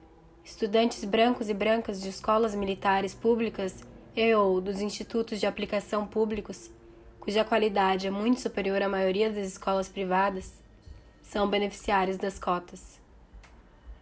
estudantes 0.44 1.06
brancos 1.06 1.48
e 1.48 1.54
brancas 1.54 2.02
de 2.02 2.10
escolas 2.10 2.54
militares 2.54 3.14
públicas 3.14 3.86
e 4.14 4.36
ou 4.36 4.60
dos 4.60 4.82
institutos 4.82 5.40
de 5.40 5.48
aplicação 5.48 6.06
públicos, 6.06 6.70
cuja 7.18 7.46
qualidade 7.46 8.06
é 8.06 8.12
muito 8.12 8.42
superior 8.42 8.82
à 8.82 8.90
maioria 8.90 9.32
das 9.32 9.48
escolas 9.48 9.88
privadas, 9.88 10.62
são 11.22 11.48
beneficiários 11.50 12.18
das 12.18 12.38
cotas. 12.38 13.00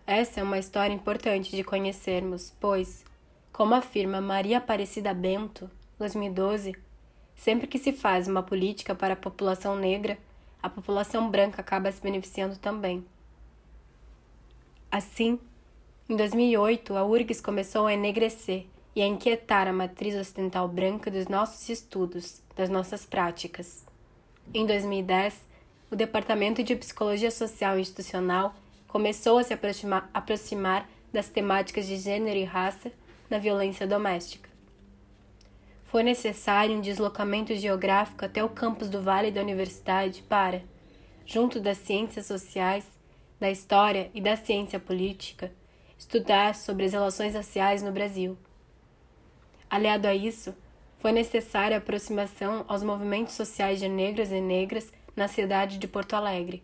Essa 0.08 0.40
é 0.40 0.44
uma 0.44 0.58
história 0.58 0.92
importante 0.92 1.56
de 1.56 1.64
conhecermos, 1.64 2.52
pois, 2.60 3.06
como 3.54 3.76
afirma 3.76 4.20
Maria 4.20 4.58
Aparecida 4.58 5.14
Bento, 5.14 5.70
2012, 6.00 6.76
sempre 7.36 7.68
que 7.68 7.78
se 7.78 7.94
faz 7.94 8.28
uma 8.28 8.42
política 8.42 8.96
para 8.96 9.14
a 9.14 9.16
população 9.16 9.76
negra, 9.76 10.18
a 10.64 10.68
população 10.68 11.30
branca 11.30 11.62
acaba 11.62 11.92
se 11.92 12.02
beneficiando 12.02 12.58
também. 12.58 13.06
Assim, 15.00 15.40
em 16.10 16.18
2008, 16.18 16.98
a 16.98 17.06
URGS 17.06 17.40
começou 17.40 17.88
a 17.88 17.94
enegrecer 17.94 18.66
e 18.94 19.02
a 19.02 19.08
inquietar 19.08 19.66
a 19.66 19.72
matriz 19.72 20.14
ocidental 20.14 20.68
branca 20.68 21.10
dos 21.10 21.30
nossos 21.30 21.70
estudos, 21.70 22.42
das 22.54 22.70
nossas 22.70 23.06
práticas. 23.06 23.86
Em 24.54 24.66
2010, 24.66 25.48
o 25.90 25.96
Departamento 25.96 26.62
de 26.62 26.76
Psicologia 26.76 27.32
Social 27.32 27.80
Institucional 27.80 28.54
começou 28.90 29.38
a 29.38 29.44
se 29.46 29.54
aproximar, 29.54 30.10
aproximar 30.14 30.86
das 31.14 31.30
temáticas 31.30 31.88
de 31.88 31.96
gênero 31.96 32.38
e 32.38 32.44
raça 32.44 32.92
na 33.30 33.38
violência 33.38 33.88
doméstica. 33.88 34.50
Foi 35.86 36.04
necessário 36.04 36.76
um 36.76 36.82
deslocamento 36.82 37.56
geográfico 37.56 38.26
até 38.26 38.44
o 38.44 38.50
campus 38.50 38.90
do 38.90 39.02
Vale 39.02 39.32
da 39.32 39.40
Universidade 39.40 40.22
para, 40.24 40.62
junto 41.26 41.58
das 41.62 41.78
ciências 41.78 42.26
sociais, 42.26 42.99
da 43.40 43.50
história 43.50 44.12
e 44.14 44.20
da 44.20 44.36
ciência 44.36 44.80
política, 44.80 45.52
estudar 45.98 46.56
sobre 46.56 46.86
as 46.86 46.94
relações 46.94 47.34
raciais 47.34 47.82
no 47.82 47.92
Brasil. 47.92 48.38
Aliado 49.70 50.08
a 50.08 50.16
isso, 50.16 50.54
foi 50.98 51.12
necessária 51.12 51.78
a 51.78 51.80
aproximação 51.80 52.66
aos 52.68 52.84
movimentos 52.84 53.34
sociais 53.34 53.80
de 53.80 53.88
negros 53.88 54.32
e 54.32 54.42
negras 54.42 54.92
na 55.16 55.28
cidade 55.28 55.78
de 55.78 55.88
Porto 55.88 56.14
Alegre. 56.14 56.64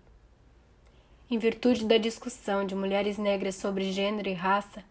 Em 1.29 1.37
virtude 1.37 1.85
da 1.85 1.97
discussão 1.97 2.65
de 2.65 2.75
mulheres 2.75 3.17
negras 3.17 3.55
sobre 3.55 3.91
gênero 3.91 4.29
e 4.29 4.33
raça, 4.33 4.83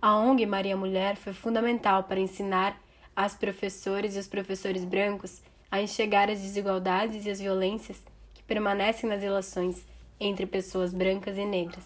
a 0.00 0.16
ONG 0.16 0.46
Maria 0.46 0.76
Mulher 0.76 1.16
foi 1.16 1.32
fundamental 1.32 2.04
para 2.04 2.20
ensinar 2.20 2.80
às 3.16 3.34
professores 3.34 4.16
e 4.16 4.18
os 4.18 4.28
professores 4.28 4.84
brancos 4.84 5.42
a 5.70 5.80
enxergar 5.80 6.30
as 6.30 6.40
desigualdades 6.40 7.26
e 7.26 7.30
as 7.30 7.40
violências 7.40 8.02
que 8.32 8.42
permanecem 8.42 9.08
nas 9.08 9.22
relações 9.22 9.84
entre 10.18 10.46
pessoas 10.46 10.92
brancas 10.92 11.36
e 11.36 11.44
negras. 11.44 11.84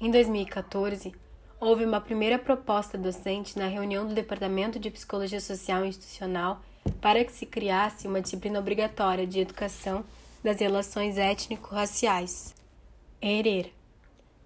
Em 0.00 0.10
2014, 0.10 1.12
houve 1.60 1.84
uma 1.84 2.00
primeira 2.00 2.38
proposta 2.38 2.96
docente 2.96 3.58
na 3.58 3.66
reunião 3.66 4.06
do 4.06 4.14
Departamento 4.14 4.78
de 4.78 4.90
Psicologia 4.90 5.40
Social 5.40 5.84
Institucional 5.84 6.60
para 7.00 7.24
que 7.24 7.32
se 7.32 7.44
criasse 7.44 8.06
uma 8.06 8.20
disciplina 8.20 8.58
obrigatória 8.58 9.26
de 9.26 9.40
educação 9.40 10.04
das 10.42 10.60
relações 10.60 11.18
étnico-raciais. 11.18 12.54
Herer. 13.20 13.72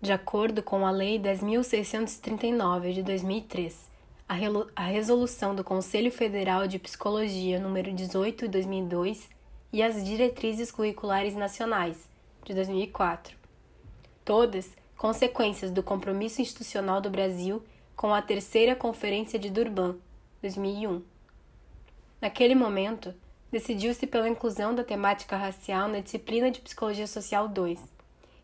De 0.00 0.10
acordo 0.10 0.62
com 0.62 0.86
a 0.86 0.90
Lei 0.90 1.18
10.639 1.18 2.92
de 2.92 3.02
2003, 3.02 3.88
a, 4.28 4.34
a 4.74 4.86
resolução 4.86 5.54
do 5.54 5.62
Conselho 5.62 6.10
Federal 6.10 6.66
de 6.66 6.78
Psicologia 6.78 7.60
número 7.60 7.92
18 7.92 8.46
de 8.46 8.50
2002 8.50 9.28
e 9.72 9.82
as 9.82 10.04
diretrizes 10.04 10.70
curriculares 10.70 11.34
nacionais 11.34 12.08
de 12.44 12.54
2004. 12.54 13.36
Todas 14.24 14.76
Consequências 14.96 15.70
do 15.70 15.82
Compromisso 15.82 16.40
Institucional 16.40 17.00
do 17.00 17.10
Brasil 17.10 17.62
com 17.96 18.14
a 18.14 18.22
Terceira 18.22 18.76
Conferência 18.76 19.38
de 19.38 19.50
Durban, 19.50 19.96
2001. 20.40 21.02
Naquele 22.20 22.54
momento, 22.54 23.14
decidiu-se 23.50 24.06
pela 24.06 24.28
inclusão 24.28 24.74
da 24.74 24.84
temática 24.84 25.36
racial 25.36 25.88
na 25.88 26.00
disciplina 26.00 26.50
de 26.50 26.60
Psicologia 26.60 27.06
Social 27.06 27.48
2 27.48 27.80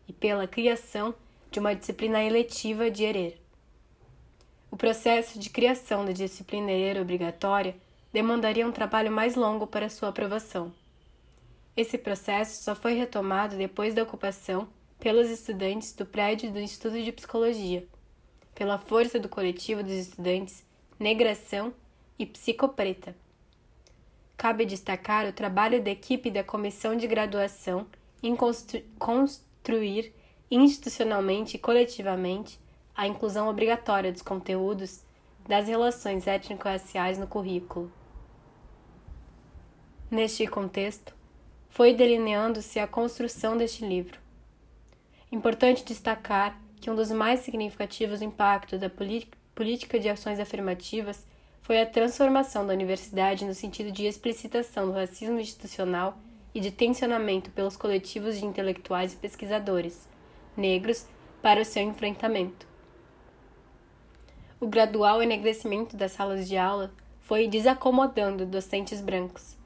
e 0.07 0.13
pela 0.13 0.47
criação 0.47 1.13
de 1.49 1.59
uma 1.59 1.73
disciplina 1.73 2.21
eletiva 2.21 2.91
de 2.91 3.03
ERER. 3.03 3.37
O 4.69 4.77
processo 4.77 5.39
de 5.39 5.49
criação 5.49 6.05
da 6.05 6.11
disciplina 6.11 6.71
ERER 6.71 7.01
obrigatória 7.01 7.75
demandaria 8.11 8.67
um 8.67 8.71
trabalho 8.71 9.11
mais 9.11 9.35
longo 9.35 9.65
para 9.65 9.89
sua 9.89 10.09
aprovação. 10.09 10.73
Esse 11.75 11.97
processo 11.97 12.63
só 12.63 12.75
foi 12.75 12.93
retomado 12.93 13.55
depois 13.55 13.93
da 13.93 14.03
ocupação 14.03 14.67
pelos 14.99 15.29
estudantes 15.29 15.93
do 15.93 16.05
prédio 16.05 16.51
do 16.51 16.59
Instituto 16.59 17.01
de 17.01 17.11
Psicologia, 17.11 17.87
pela 18.53 18.77
força 18.77 19.19
do 19.19 19.29
coletivo 19.29 19.81
dos 19.81 19.93
estudantes 19.93 20.65
Negração 20.99 21.73
e 22.17 22.25
Psicopreta. 22.25 23.15
Cabe 24.35 24.65
destacar 24.65 25.25
o 25.25 25.33
trabalho 25.33 25.81
da 25.81 25.89
equipe 25.89 26.29
da 26.29 26.43
comissão 26.43 26.95
de 26.95 27.07
graduação 27.07 27.87
em 28.21 28.35
constru 28.35 28.81
construir 28.97 30.13
institucionalmente 30.51 31.55
e 31.55 31.59
coletivamente 31.59 32.59
a 32.95 33.07
inclusão 33.07 33.47
obrigatória 33.47 34.11
dos 34.11 34.21
conteúdos 34.21 35.03
das 35.47 35.67
relações 35.67 36.27
étnico-raciais 36.27 37.17
no 37.17 37.27
currículo. 37.27 37.91
Neste 40.11 40.47
contexto, 40.47 41.13
foi 41.69 41.93
delineando-se 41.93 42.79
a 42.79 42.87
construção 42.87 43.55
deste 43.55 43.85
livro. 43.85 44.19
Importante 45.31 45.85
destacar 45.85 46.59
que 46.81 46.89
um 46.89 46.95
dos 46.95 47.11
mais 47.11 47.41
significativos 47.41 48.21
impactos 48.21 48.79
da 48.79 48.89
política 48.89 49.99
de 49.99 50.09
ações 50.09 50.39
afirmativas 50.39 51.25
foi 51.61 51.79
a 51.79 51.85
transformação 51.85 52.65
da 52.65 52.73
universidade 52.73 53.45
no 53.45 53.53
sentido 53.53 53.91
de 53.91 54.07
explicitação 54.07 54.87
do 54.87 54.93
racismo 54.93 55.39
institucional 55.39 56.17
e 56.53 56.59
de 56.59 56.71
tensionamento 56.71 57.51
pelos 57.51 57.77
coletivos 57.77 58.39
de 58.39 58.45
intelectuais 58.45 59.13
e 59.13 59.17
pesquisadores 59.17 60.09
negros 60.57 61.05
para 61.43 61.61
o 61.61 61.65
seu 61.65 61.83
enfrentamento. 61.83 62.67
O 64.59 64.67
gradual 64.67 65.21
enegrecimento 65.21 65.95
das 65.95 66.13
salas 66.13 66.47
de 66.47 66.57
aula 66.57 66.91
foi 67.21 67.47
desacomodando 67.47 68.45
docentes 68.45 68.99
brancos. 68.99 69.58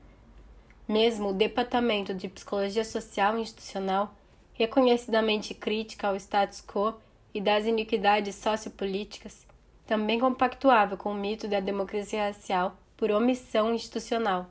Mesmo 0.87 1.29
o 1.29 1.33
Departamento 1.33 2.13
de 2.13 2.27
Psicologia 2.27 2.83
Social 2.83 3.37
e 3.37 3.41
Institucional, 3.41 4.13
reconhecidamente 4.53 5.53
crítica 5.53 6.07
ao 6.09 6.15
status 6.17 6.61
quo 6.61 6.95
e 7.33 7.39
das 7.39 7.65
iniquidades 7.65 8.35
sociopolíticas, 8.35 9.47
também 9.87 10.19
compactuava 10.19 10.97
com 10.97 11.11
o 11.11 11.15
mito 11.15 11.47
da 11.47 11.59
democracia 11.59 12.27
racial 12.27 12.77
por 12.97 13.11
omissão 13.11 13.73
institucional. 13.73 14.49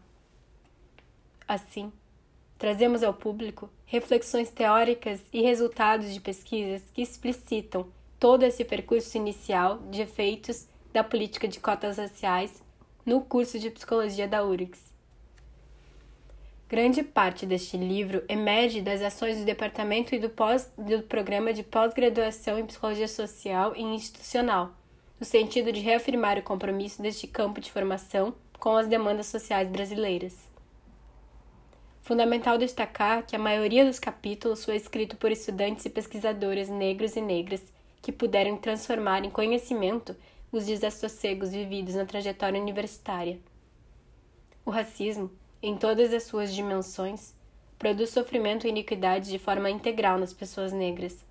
Assim, 1.47 1.93
trazemos 2.59 3.03
ao 3.03 3.12
público 3.12 3.69
reflexões 3.85 4.51
teóricas 4.51 5.21
e 5.33 5.43
resultados 5.43 6.12
de 6.15 6.21
pesquisas 6.21 6.83
que 6.95 7.03
explicitam 7.03 7.87
todo 8.19 8.43
esse 8.43 8.65
percurso 8.65 9.17
inicial 9.19 9.79
de 9.91 10.01
efeitos 10.01 10.67
da 10.93 11.05
política 11.05 11.47
de 11.47 11.61
cotas 11.61 11.99
raciais 11.99 12.62
no 13.05 13.21
curso 13.21 13.59
de 13.59 13.71
psicologia 13.71 14.27
da 14.27 14.45
URGS. 14.45 14.92
Grande 16.73 17.02
parte 17.02 17.45
deste 17.45 17.76
livro 17.76 18.25
emerge 18.26 18.81
das 18.81 19.02
ações 19.02 19.37
do 19.37 19.45
departamento 19.45 20.14
e 20.14 20.19
do, 20.19 20.31
pós, 20.31 20.73
do 20.75 21.02
programa 21.02 21.52
de 21.52 21.62
pós-graduação 21.62 22.59
em 22.59 22.64
psicologia 22.64 23.07
social 23.07 23.76
e 23.76 23.83
institucional, 23.83 24.70
no 25.20 25.27
sentido 25.27 25.70
de 25.70 25.81
reafirmar 25.81 26.38
o 26.38 26.42
compromisso 26.42 27.03
deste 27.03 27.27
campo 27.27 27.61
de 27.61 27.70
formação 27.70 28.35
com 28.59 28.75
as 28.75 28.87
demandas 28.87 29.27
sociais 29.27 29.68
brasileiras. 29.68 30.35
Fundamental 32.01 32.57
destacar 32.57 33.27
que 33.27 33.37
a 33.37 33.38
maioria 33.38 33.85
dos 33.85 33.99
capítulos 33.99 34.64
foi 34.64 34.77
escrito 34.77 35.14
por 35.18 35.31
estudantes 35.31 35.85
e 35.85 35.90
pesquisadores 35.90 36.70
negros 36.70 37.16
e 37.16 37.20
negras 37.20 37.62
que 38.01 38.11
puderam 38.11 38.57
transformar 38.57 39.27
em 39.27 39.31
conhecimento 39.31 40.16
os 40.51 40.64
desassossegos 40.64 41.51
vividos 41.51 41.97
na 41.97 42.07
trajetória 42.07 42.59
universitária. 42.59 43.38
O 44.64 44.70
racismo, 44.70 45.31
em 45.62 45.77
todas 45.77 46.12
as 46.12 46.25
suas 46.25 46.53
dimensões, 46.53 47.35
produz 47.79 48.11
sofrimento 48.11 48.66
e 48.66 48.70
iniquidade 48.70 49.31
de 49.31 49.38
forma 49.38 49.70
integral 49.70 50.18
nas 50.18 50.33
pessoas 50.33 50.72
negras. 50.72 51.25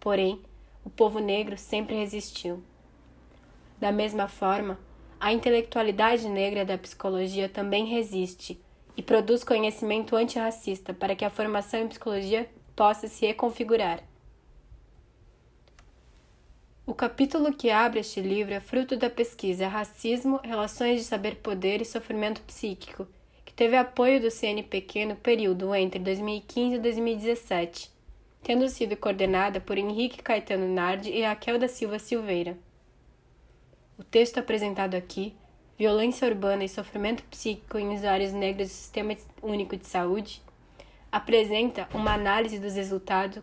Porém, 0.00 0.42
o 0.84 0.90
povo 0.90 1.18
negro 1.18 1.56
sempre 1.56 1.94
resistiu. 1.94 2.62
Da 3.78 3.92
mesma 3.92 4.26
forma, 4.26 4.78
a 5.20 5.32
intelectualidade 5.32 6.28
negra 6.28 6.64
da 6.64 6.78
psicologia 6.78 7.48
também 7.48 7.86
resiste 7.86 8.60
e 8.96 9.02
produz 9.02 9.44
conhecimento 9.44 10.16
antirracista 10.16 10.92
para 10.92 11.14
que 11.14 11.24
a 11.24 11.30
formação 11.30 11.80
em 11.80 11.88
psicologia 11.88 12.50
possa 12.74 13.06
se 13.06 13.26
reconfigurar. 13.26 14.02
O 16.86 16.94
capítulo 16.94 17.52
que 17.52 17.70
abre 17.70 18.00
este 18.00 18.20
livro 18.20 18.54
é 18.54 18.60
fruto 18.60 18.96
da 18.96 19.10
pesquisa 19.10 19.68
Racismo, 19.68 20.40
Relações 20.42 21.00
de 21.00 21.04
Saber-Poder 21.04 21.82
e 21.82 21.84
Sofrimento 21.84 22.40
Psíquico, 22.42 23.06
teve 23.58 23.76
apoio 23.76 24.20
do 24.20 24.30
CNPq 24.30 25.04
no 25.04 25.16
período 25.16 25.74
entre 25.74 25.98
2015 25.98 26.76
e 26.76 26.78
2017, 26.78 27.90
tendo 28.40 28.68
sido 28.68 28.96
coordenada 28.96 29.60
por 29.60 29.76
Henrique 29.76 30.22
Caetano 30.22 30.72
Nardi 30.72 31.10
e 31.10 31.22
Raquel 31.22 31.58
da 31.58 31.66
Silva 31.66 31.98
Silveira. 31.98 32.56
O 33.98 34.04
texto 34.04 34.38
apresentado 34.38 34.94
aqui 34.94 35.34
violência 35.76 36.28
urbana 36.28 36.62
e 36.62 36.68
sofrimento 36.68 37.24
psíquico 37.24 37.76
em 37.78 37.96
usuários 37.96 38.32
negros 38.32 38.68
do 38.68 38.74
Sistema 38.74 39.16
Único 39.42 39.76
de 39.76 39.88
Saúde, 39.88 40.40
apresenta 41.10 41.88
uma 41.92 42.14
análise 42.14 42.60
dos 42.60 42.76
resultados 42.76 43.42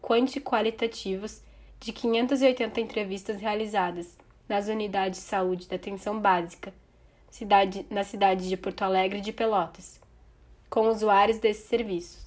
quanti-qualitativos 0.00 1.40
de 1.78 1.92
580 1.92 2.80
entrevistas 2.80 3.40
realizadas 3.40 4.18
nas 4.48 4.66
unidades 4.66 5.20
de 5.20 5.26
saúde 5.26 5.68
da 5.68 5.76
atenção 5.76 6.18
básica 6.18 6.74
cidade, 7.32 7.86
na 7.90 8.04
cidade 8.04 8.46
de 8.46 8.56
Porto 8.58 8.82
Alegre 8.82 9.18
e 9.18 9.22
de 9.22 9.32
Pelotas, 9.32 9.98
com 10.68 10.88
usuários 10.88 11.38
desses 11.38 11.64
serviços. 11.64 12.22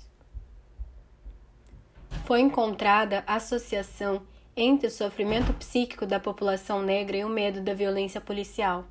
Foi 2.25 2.41
encontrada 2.41 3.23
associação 3.27 4.23
entre 4.57 4.87
o 4.87 4.91
sofrimento 4.91 5.53
psíquico 5.53 6.07
da 6.07 6.19
população 6.19 6.81
negra 6.81 7.17
e 7.17 7.23
o 7.23 7.29
medo 7.29 7.61
da 7.61 7.73
violência 7.73 8.19
policial. 8.19 8.85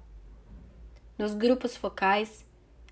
Nos 1.19 1.35
grupos 1.35 1.77
focais, 1.77 2.47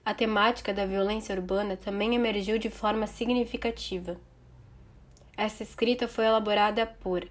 a 0.05 0.13
temática 0.13 0.75
da 0.75 0.85
violência 0.85 1.35
urbana 1.35 1.77
também 1.77 2.17
emergiu 2.17 2.59
de 2.59 2.71
forma 2.71 3.07
significativa. 3.07 4.17
Essa 5.37 5.63
escrita 5.63 6.09
foi 6.09 6.27
elaborada 6.27 6.87
por 6.87 7.29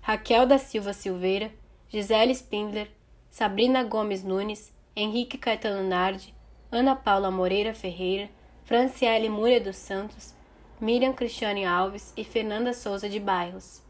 Raquel 0.00 0.46
da 0.46 0.58
Silva 0.58 0.92
Silveira, 0.92 1.52
Gisele 1.88 2.32
Spindler, 2.32 2.90
Sabrina 3.30 3.84
Gomes 3.84 4.24
Nunes, 4.24 4.72
Henrique 4.94 5.38
Caetano 5.38 5.88
Nardi, 5.88 6.34
Ana 6.70 6.96
Paula 6.96 7.30
Moreira 7.30 7.72
Ferreira, 7.72 8.28
Franciele 8.64 9.28
Múria 9.28 9.60
dos 9.60 9.76
Santos, 9.76 10.34
Miriam 10.80 11.12
Cristiane 11.12 11.64
Alves 11.64 12.12
e 12.16 12.24
Fernanda 12.24 12.72
Souza 12.72 13.08
de 13.08 13.20
Bairros. 13.20 13.82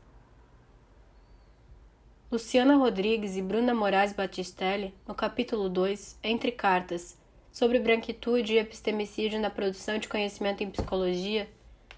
Luciana 2.30 2.76
Rodrigues 2.76 3.34
e 3.36 3.42
Bruna 3.42 3.74
Moraes 3.74 4.12
Batistelli, 4.12 4.94
no 5.08 5.14
capítulo 5.14 5.70
2, 5.70 6.18
Entre 6.22 6.52
Cartas, 6.52 7.16
sobre 7.50 7.80
branquitude 7.80 8.54
e 8.54 8.58
epistemicídio 8.58 9.40
na 9.40 9.50
produção 9.50 9.98
de 9.98 10.06
conhecimento 10.06 10.62
em 10.62 10.70
psicologia, 10.70 11.50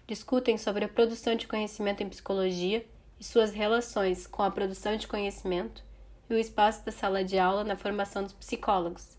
discutem 0.07 0.57
sobre 0.57 0.85
a 0.85 0.89
produção 0.89 1.35
de 1.35 1.49
conhecimento 1.49 2.03
em 2.03 2.09
psicologia 2.09 2.87
e 3.19 3.25
suas 3.25 3.53
relações 3.53 4.27
com 4.29 4.43
a 4.43 4.51
produção 4.51 4.97
de 4.97 5.09
conhecimento 5.09 5.83
e 6.29 6.35
o 6.35 6.39
espaço 6.39 6.85
da 6.85 6.93
sala 6.93 7.25
de 7.25 7.39
aula 7.39 7.65
na 7.65 7.77
formação 7.77 8.23
dos 8.23 8.33
psicólogos. 8.33 9.17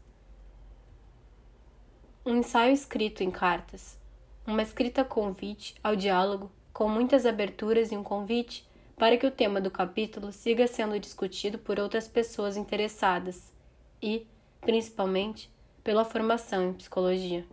Um 2.26 2.38
ensaio 2.38 2.74
escrito 2.74 3.22
em 3.22 3.30
cartas, 3.30 3.98
uma 4.46 4.62
escrita 4.62 5.04
convite 5.04 5.76
ao 5.84 5.96
diálogo, 5.96 6.52
com 6.72 6.88
muitas 6.88 7.26
aberturas 7.26 7.92
e 7.92 7.98
um 7.98 8.04
convite 8.04 8.68
para 8.98 9.18
que 9.18 9.28
o 9.28 9.32
tema 9.32 9.60
do 9.60 9.70
capítulo 9.70 10.32
siga 10.32 10.68
sendo 10.68 11.00
discutido 11.00 11.58
por 11.58 11.80
outras 11.80 12.08
pessoas 12.08 12.56
interessadas 12.56 13.52
e, 14.02 14.26
principalmente, 14.62 15.52
pela 15.84 16.06
formação 16.06 16.70
em 16.70 16.74
psicologia. 16.74 17.46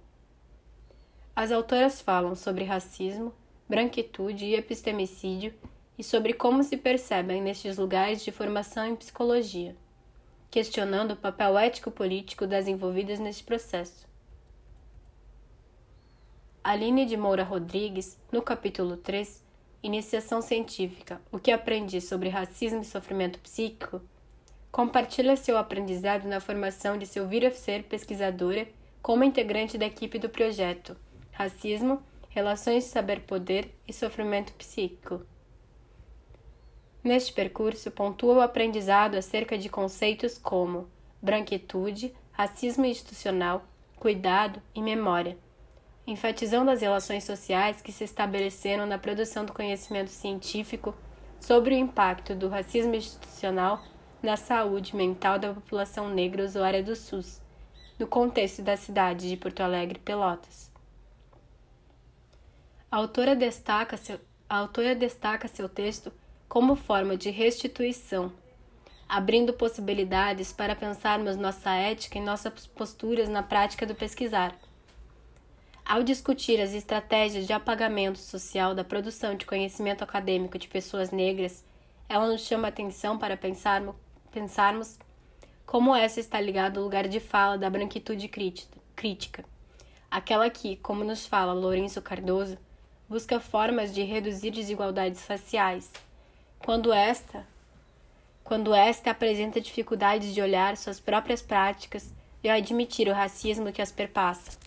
As 1.34 1.50
autoras 1.50 2.00
falam 2.00 2.34
sobre 2.34 2.64
racismo, 2.64 3.34
branquitude 3.68 4.44
e 4.44 4.54
epistemicídio 4.54 5.54
e 6.00 6.02
sobre 6.02 6.32
como 6.32 6.64
se 6.64 6.78
percebem 6.78 7.42
nestes 7.42 7.76
lugares 7.76 8.24
de 8.24 8.32
formação 8.32 8.86
em 8.86 8.96
psicologia, 8.96 9.76
questionando 10.50 11.10
o 11.10 11.16
papel 11.16 11.58
ético-político 11.58 12.46
das 12.46 12.66
envolvidas 12.66 13.18
neste 13.18 13.44
processo. 13.44 14.08
Aline 16.64 17.04
de 17.04 17.18
Moura 17.18 17.44
Rodrigues, 17.44 18.18
no 18.32 18.40
capítulo 18.40 18.96
3, 18.96 19.44
Iniciação 19.82 20.40
Científica 20.40 21.20
O 21.30 21.38
que 21.38 21.52
aprendi 21.52 22.00
sobre 22.00 22.30
racismo 22.30 22.80
e 22.80 22.86
sofrimento 22.86 23.38
psíquico 23.38 24.00
compartilha 24.72 25.36
seu 25.36 25.58
aprendizado 25.58 26.26
na 26.26 26.40
formação 26.40 26.96
de 26.96 27.04
seu 27.04 27.28
vir 27.28 27.44
a 27.44 27.50
ser 27.50 27.82
pesquisadora 27.82 28.66
como 29.02 29.22
integrante 29.22 29.76
da 29.76 29.84
equipe 29.84 30.18
do 30.18 30.30
projeto 30.30 30.96
Racismo, 31.30 32.02
Relações 32.30 32.84
de 32.84 32.90
Saber-Poder 32.90 33.70
e 33.86 33.92
Sofrimento 33.92 34.54
Psíquico. 34.54 35.26
Neste 37.02 37.32
percurso, 37.32 37.90
pontua 37.90 38.34
o 38.34 38.40
aprendizado 38.40 39.16
acerca 39.16 39.56
de 39.56 39.68
conceitos 39.68 40.36
como 40.36 40.88
branquitude, 41.20 42.14
racismo 42.32 42.84
institucional, 42.84 43.64
cuidado 43.96 44.60
e 44.74 44.82
memória, 44.82 45.38
enfatizando 46.06 46.70
as 46.70 46.82
relações 46.82 47.24
sociais 47.24 47.80
que 47.80 47.92
se 47.92 48.04
estabeleceram 48.04 48.86
na 48.86 48.98
produção 48.98 49.44
do 49.44 49.52
conhecimento 49.52 50.10
científico 50.10 50.94
sobre 51.38 51.74
o 51.74 51.78
impacto 51.78 52.34
do 52.34 52.48
racismo 52.48 52.94
institucional 52.94 53.82
na 54.22 54.36
saúde 54.36 54.94
mental 54.94 55.38
da 55.38 55.54
população 55.54 56.08
negra 56.08 56.44
usuária 56.44 56.82
do 56.82 56.94
SUS, 56.94 57.40
no 57.98 58.06
contexto 58.06 58.60
da 58.62 58.76
cidade 58.76 59.28
de 59.28 59.36
Porto 59.36 59.60
Alegre 59.60 59.98
Pelotas. 59.98 60.70
A 62.90 62.96
autora 62.96 63.34
destaca 63.34 63.96
seu, 63.96 64.20
a 64.48 64.58
autora 64.58 64.94
destaca 64.94 65.48
seu 65.48 65.68
texto 65.68 66.12
como 66.50 66.74
forma 66.74 67.16
de 67.16 67.30
restituição, 67.30 68.32
abrindo 69.08 69.52
possibilidades 69.52 70.52
para 70.52 70.74
pensarmos 70.74 71.36
nossa 71.36 71.70
ética 71.70 72.18
e 72.18 72.20
nossas 72.20 72.66
posturas 72.66 73.28
na 73.28 73.40
prática 73.40 73.86
do 73.86 73.94
pesquisar. 73.94 74.58
Ao 75.84 76.02
discutir 76.02 76.60
as 76.60 76.74
estratégias 76.74 77.46
de 77.46 77.52
apagamento 77.52 78.18
social 78.18 78.74
da 78.74 78.82
produção 78.82 79.36
de 79.36 79.46
conhecimento 79.46 80.02
acadêmico 80.02 80.58
de 80.58 80.66
pessoas 80.66 81.12
negras, 81.12 81.64
ela 82.08 82.26
nos 82.26 82.40
chama 82.40 82.66
a 82.66 82.70
atenção 82.70 83.16
para 83.16 83.36
pensarmos, 83.36 83.94
pensarmos 84.32 84.98
como 85.64 85.94
essa 85.94 86.18
está 86.18 86.40
ligada 86.40 86.80
ao 86.80 86.84
lugar 86.84 87.06
de 87.06 87.20
fala 87.20 87.56
da 87.56 87.70
branquitude 87.70 88.28
crítica, 88.96 89.44
aquela 90.10 90.50
que, 90.50 90.74
como 90.78 91.04
nos 91.04 91.24
fala 91.24 91.52
Lourenço 91.52 92.02
Cardoso, 92.02 92.58
busca 93.08 93.38
formas 93.38 93.94
de 93.94 94.02
reduzir 94.02 94.50
desigualdades 94.50 95.22
faciais 95.22 95.92
quando 96.60 96.92
esta 96.92 97.46
quando 98.44 98.74
esta 98.74 99.12
apresenta 99.12 99.60
dificuldades 99.60 100.34
de 100.34 100.42
olhar 100.42 100.76
suas 100.76 100.98
próprias 100.98 101.40
práticas 101.40 102.12
e 102.42 102.48
admitir 102.48 103.06
o 103.08 103.12
racismo 103.12 103.70
que 103.70 103.80
as 103.80 103.92
perpassa. 103.92 104.58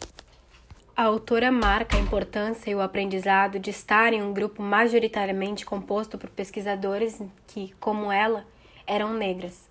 A 0.95 1.03
autora 1.03 1.51
marca 1.51 1.97
a 1.97 1.99
importância 1.99 2.71
e 2.71 2.75
o 2.75 2.82
aprendizado 2.82 3.60
de 3.60 3.71
estar 3.71 4.13
em 4.13 4.21
um 4.21 4.32
grupo 4.32 4.62
majoritariamente 4.62 5.65
composto 5.65 6.17
por 6.17 6.29
pesquisadores 6.29 7.19
que, 7.47 7.73
como 7.79 8.10
ela, 8.10 8.45
eram 8.88 9.12
negras, 9.13 9.67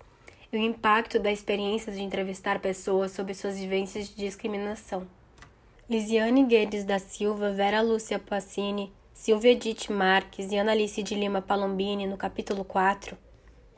e 0.51 0.57
o 0.57 0.59
impacto 0.59 1.17
da 1.17 1.31
experiência 1.31 1.91
de 1.91 2.03
entrevistar 2.03 2.59
pessoas 2.59 3.13
sobre 3.13 3.33
suas 3.33 3.57
vivências 3.57 4.09
de 4.09 4.15
discriminação. 4.15 5.07
Lisiane 5.89 6.43
Guedes 6.45 6.83
da 6.83 6.99
Silva, 6.99 7.51
Vera 7.51 7.81
Lúcia 7.81 8.19
Passini, 8.19 8.91
Silvia 9.13 9.51
Edith 9.51 9.89
Marques 9.89 10.51
e 10.51 10.57
Analice 10.57 11.03
de 11.03 11.13
Lima 11.13 11.39
Palombini, 11.39 12.07
no 12.07 12.17
capítulo 12.17 12.65
4, 12.65 13.15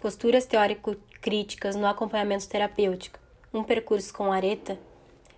Posturas 0.02 0.46
Teórico-Críticas 0.46 1.76
no 1.76 1.86
Acompanhamento 1.86 2.48
Terapêutico, 2.48 3.20
um 3.54 3.62
percurso 3.62 4.14
com 4.14 4.32
areta, 4.32 4.80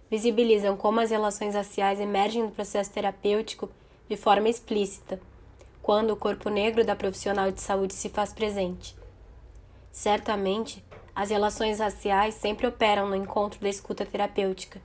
visibilizam 0.10 0.78
como 0.78 1.00
as 1.00 1.10
relações 1.10 1.56
raciais 1.56 2.00
emergem 2.00 2.44
no 2.44 2.52
processo 2.52 2.94
terapêutico 2.94 3.70
de 4.08 4.16
forma 4.16 4.48
explícita, 4.48 5.20
quando 5.82 6.12
o 6.12 6.16
corpo 6.16 6.50
negro 6.50 6.86
da 6.86 6.96
profissional 6.96 7.52
de 7.52 7.60
saúde 7.60 7.96
se 7.96 8.08
faz 8.08 8.32
presente. 8.32 8.96
Certamente, 9.92 10.86
as 11.14 11.32
relações 11.32 11.80
raciais 11.80 12.36
sempre 12.36 12.68
operam 12.68 13.10
no 13.10 13.16
encontro 13.16 13.60
da 13.60 13.68
escuta 13.68 14.06
terapêutica, 14.06 14.80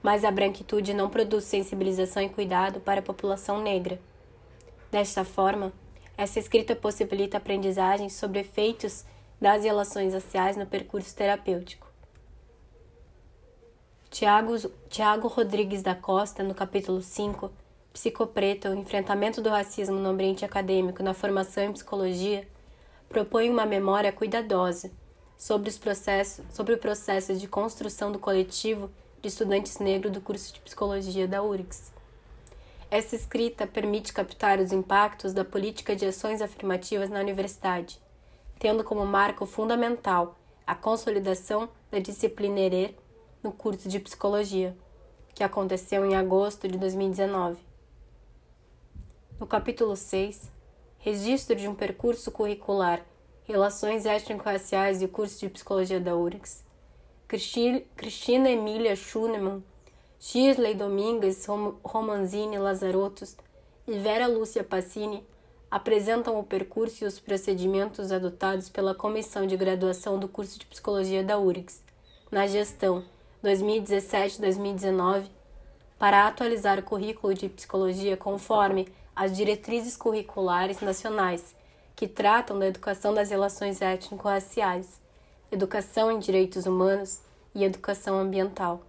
mas 0.00 0.24
a 0.24 0.30
branquitude 0.30 0.94
não 0.94 1.10
produz 1.10 1.44
sensibilização 1.44 2.22
e 2.22 2.28
cuidado 2.28 2.78
para 2.78 3.00
a 3.00 3.02
população 3.02 3.60
negra. 3.60 4.00
Desta 4.94 5.24
forma, 5.24 5.72
essa 6.16 6.38
escrita 6.38 6.76
possibilita 6.76 7.36
aprendizagens 7.36 8.12
sobre 8.12 8.38
efeitos 8.38 9.04
das 9.40 9.64
relações 9.64 10.14
raciais 10.14 10.56
no 10.56 10.66
percurso 10.66 11.12
terapêutico. 11.16 11.88
Tiago, 14.08 14.56
Tiago 14.88 15.26
Rodrigues 15.26 15.82
da 15.82 15.96
Costa, 15.96 16.44
no 16.44 16.54
capítulo 16.54 17.02
5, 17.02 17.50
Psicopreta, 17.92 18.70
o 18.70 18.74
enfrentamento 18.76 19.42
do 19.42 19.48
racismo 19.48 19.96
no 19.96 20.10
ambiente 20.10 20.44
acadêmico 20.44 21.02
na 21.02 21.12
formação 21.12 21.64
em 21.64 21.72
psicologia, 21.72 22.46
propõe 23.08 23.50
uma 23.50 23.66
memória 23.66 24.12
cuidadosa 24.12 24.92
sobre, 25.36 25.70
os 25.70 25.76
processos, 25.76 26.44
sobre 26.52 26.72
o 26.72 26.78
processo 26.78 27.34
de 27.34 27.48
construção 27.48 28.12
do 28.12 28.20
coletivo 28.20 28.88
de 29.20 29.26
estudantes 29.26 29.80
negros 29.80 30.12
do 30.12 30.20
curso 30.20 30.54
de 30.54 30.60
psicologia 30.60 31.26
da 31.26 31.42
URGS. 31.42 31.92
Essa 32.90 33.16
escrita 33.16 33.66
permite 33.66 34.12
captar 34.12 34.60
os 34.60 34.72
impactos 34.72 35.32
da 35.32 35.44
política 35.44 35.96
de 35.96 36.06
ações 36.06 36.40
afirmativas 36.40 37.10
na 37.10 37.20
universidade, 37.20 38.00
tendo 38.58 38.84
como 38.84 39.04
marco 39.04 39.46
fundamental 39.46 40.36
a 40.66 40.74
consolidação 40.74 41.68
da 41.90 41.98
disciplina 41.98 42.60
ERER 42.60 42.94
no 43.42 43.52
curso 43.52 43.88
de 43.88 44.00
psicologia, 44.00 44.76
que 45.34 45.42
aconteceu 45.42 46.04
em 46.04 46.14
agosto 46.14 46.68
de 46.68 46.78
2019. 46.78 47.60
No 49.38 49.46
capítulo 49.46 49.96
6, 49.96 50.50
registro 50.98 51.56
de 51.56 51.68
um 51.68 51.74
percurso 51.74 52.30
curricular, 52.30 53.04
relações 53.42 54.06
étnico-raciais 54.06 55.02
e 55.02 55.04
o 55.04 55.08
curso 55.08 55.40
de 55.40 55.50
psicologia 55.50 56.00
da 56.00 56.16
URGS, 56.16 56.64
Cristina 57.26 58.48
Emília 58.48 58.94
Schunemann 58.94 59.62
Shirley 60.18 60.74
Domingues, 60.74 61.46
Romanzini 61.84 62.58
Lazarotos 62.58 63.36
e 63.86 63.98
Vera 63.98 64.26
Lúcia 64.26 64.64
Passini 64.64 65.24
apresentam 65.70 66.38
o 66.38 66.44
percurso 66.44 67.04
e 67.04 67.06
os 67.06 67.18
procedimentos 67.18 68.12
adotados 68.12 68.68
pela 68.68 68.94
Comissão 68.94 69.46
de 69.46 69.56
Graduação 69.56 70.18
do 70.18 70.28
curso 70.28 70.58
de 70.58 70.66
Psicologia 70.66 71.22
da 71.22 71.38
URGS, 71.38 71.82
na 72.30 72.46
gestão 72.46 73.04
2017-2019, 73.42 75.26
para 75.98 76.26
atualizar 76.26 76.78
o 76.78 76.82
currículo 76.82 77.34
de 77.34 77.48
psicologia 77.48 78.16
conforme 78.16 78.88
as 79.14 79.36
diretrizes 79.36 79.96
curriculares 79.96 80.80
nacionais 80.80 81.54
que 81.94 82.08
tratam 82.08 82.58
da 82.58 82.66
educação 82.66 83.12
das 83.14 83.30
relações 83.30 83.80
étnico-raciais, 83.80 85.00
educação 85.50 86.10
em 86.10 86.18
direitos 86.18 86.66
humanos 86.66 87.20
e 87.54 87.62
educação 87.62 88.18
ambiental 88.18 88.82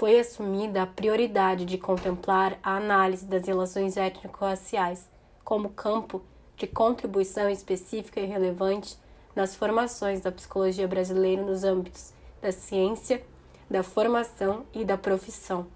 foi 0.00 0.18
assumida 0.18 0.80
a 0.80 0.86
prioridade 0.86 1.66
de 1.66 1.76
contemplar 1.76 2.58
a 2.62 2.74
análise 2.74 3.26
das 3.26 3.46
relações 3.46 3.98
étnico-raciais 3.98 5.06
como 5.44 5.68
campo 5.68 6.22
de 6.56 6.66
contribuição 6.66 7.50
específica 7.50 8.18
e 8.18 8.24
relevante 8.24 8.96
nas 9.36 9.54
formações 9.54 10.22
da 10.22 10.32
psicologia 10.32 10.88
brasileira 10.88 11.42
nos 11.42 11.64
âmbitos 11.64 12.14
da 12.40 12.50
ciência, 12.50 13.22
da 13.68 13.82
formação 13.82 14.64
e 14.72 14.86
da 14.86 14.96
profissão. 14.96 15.66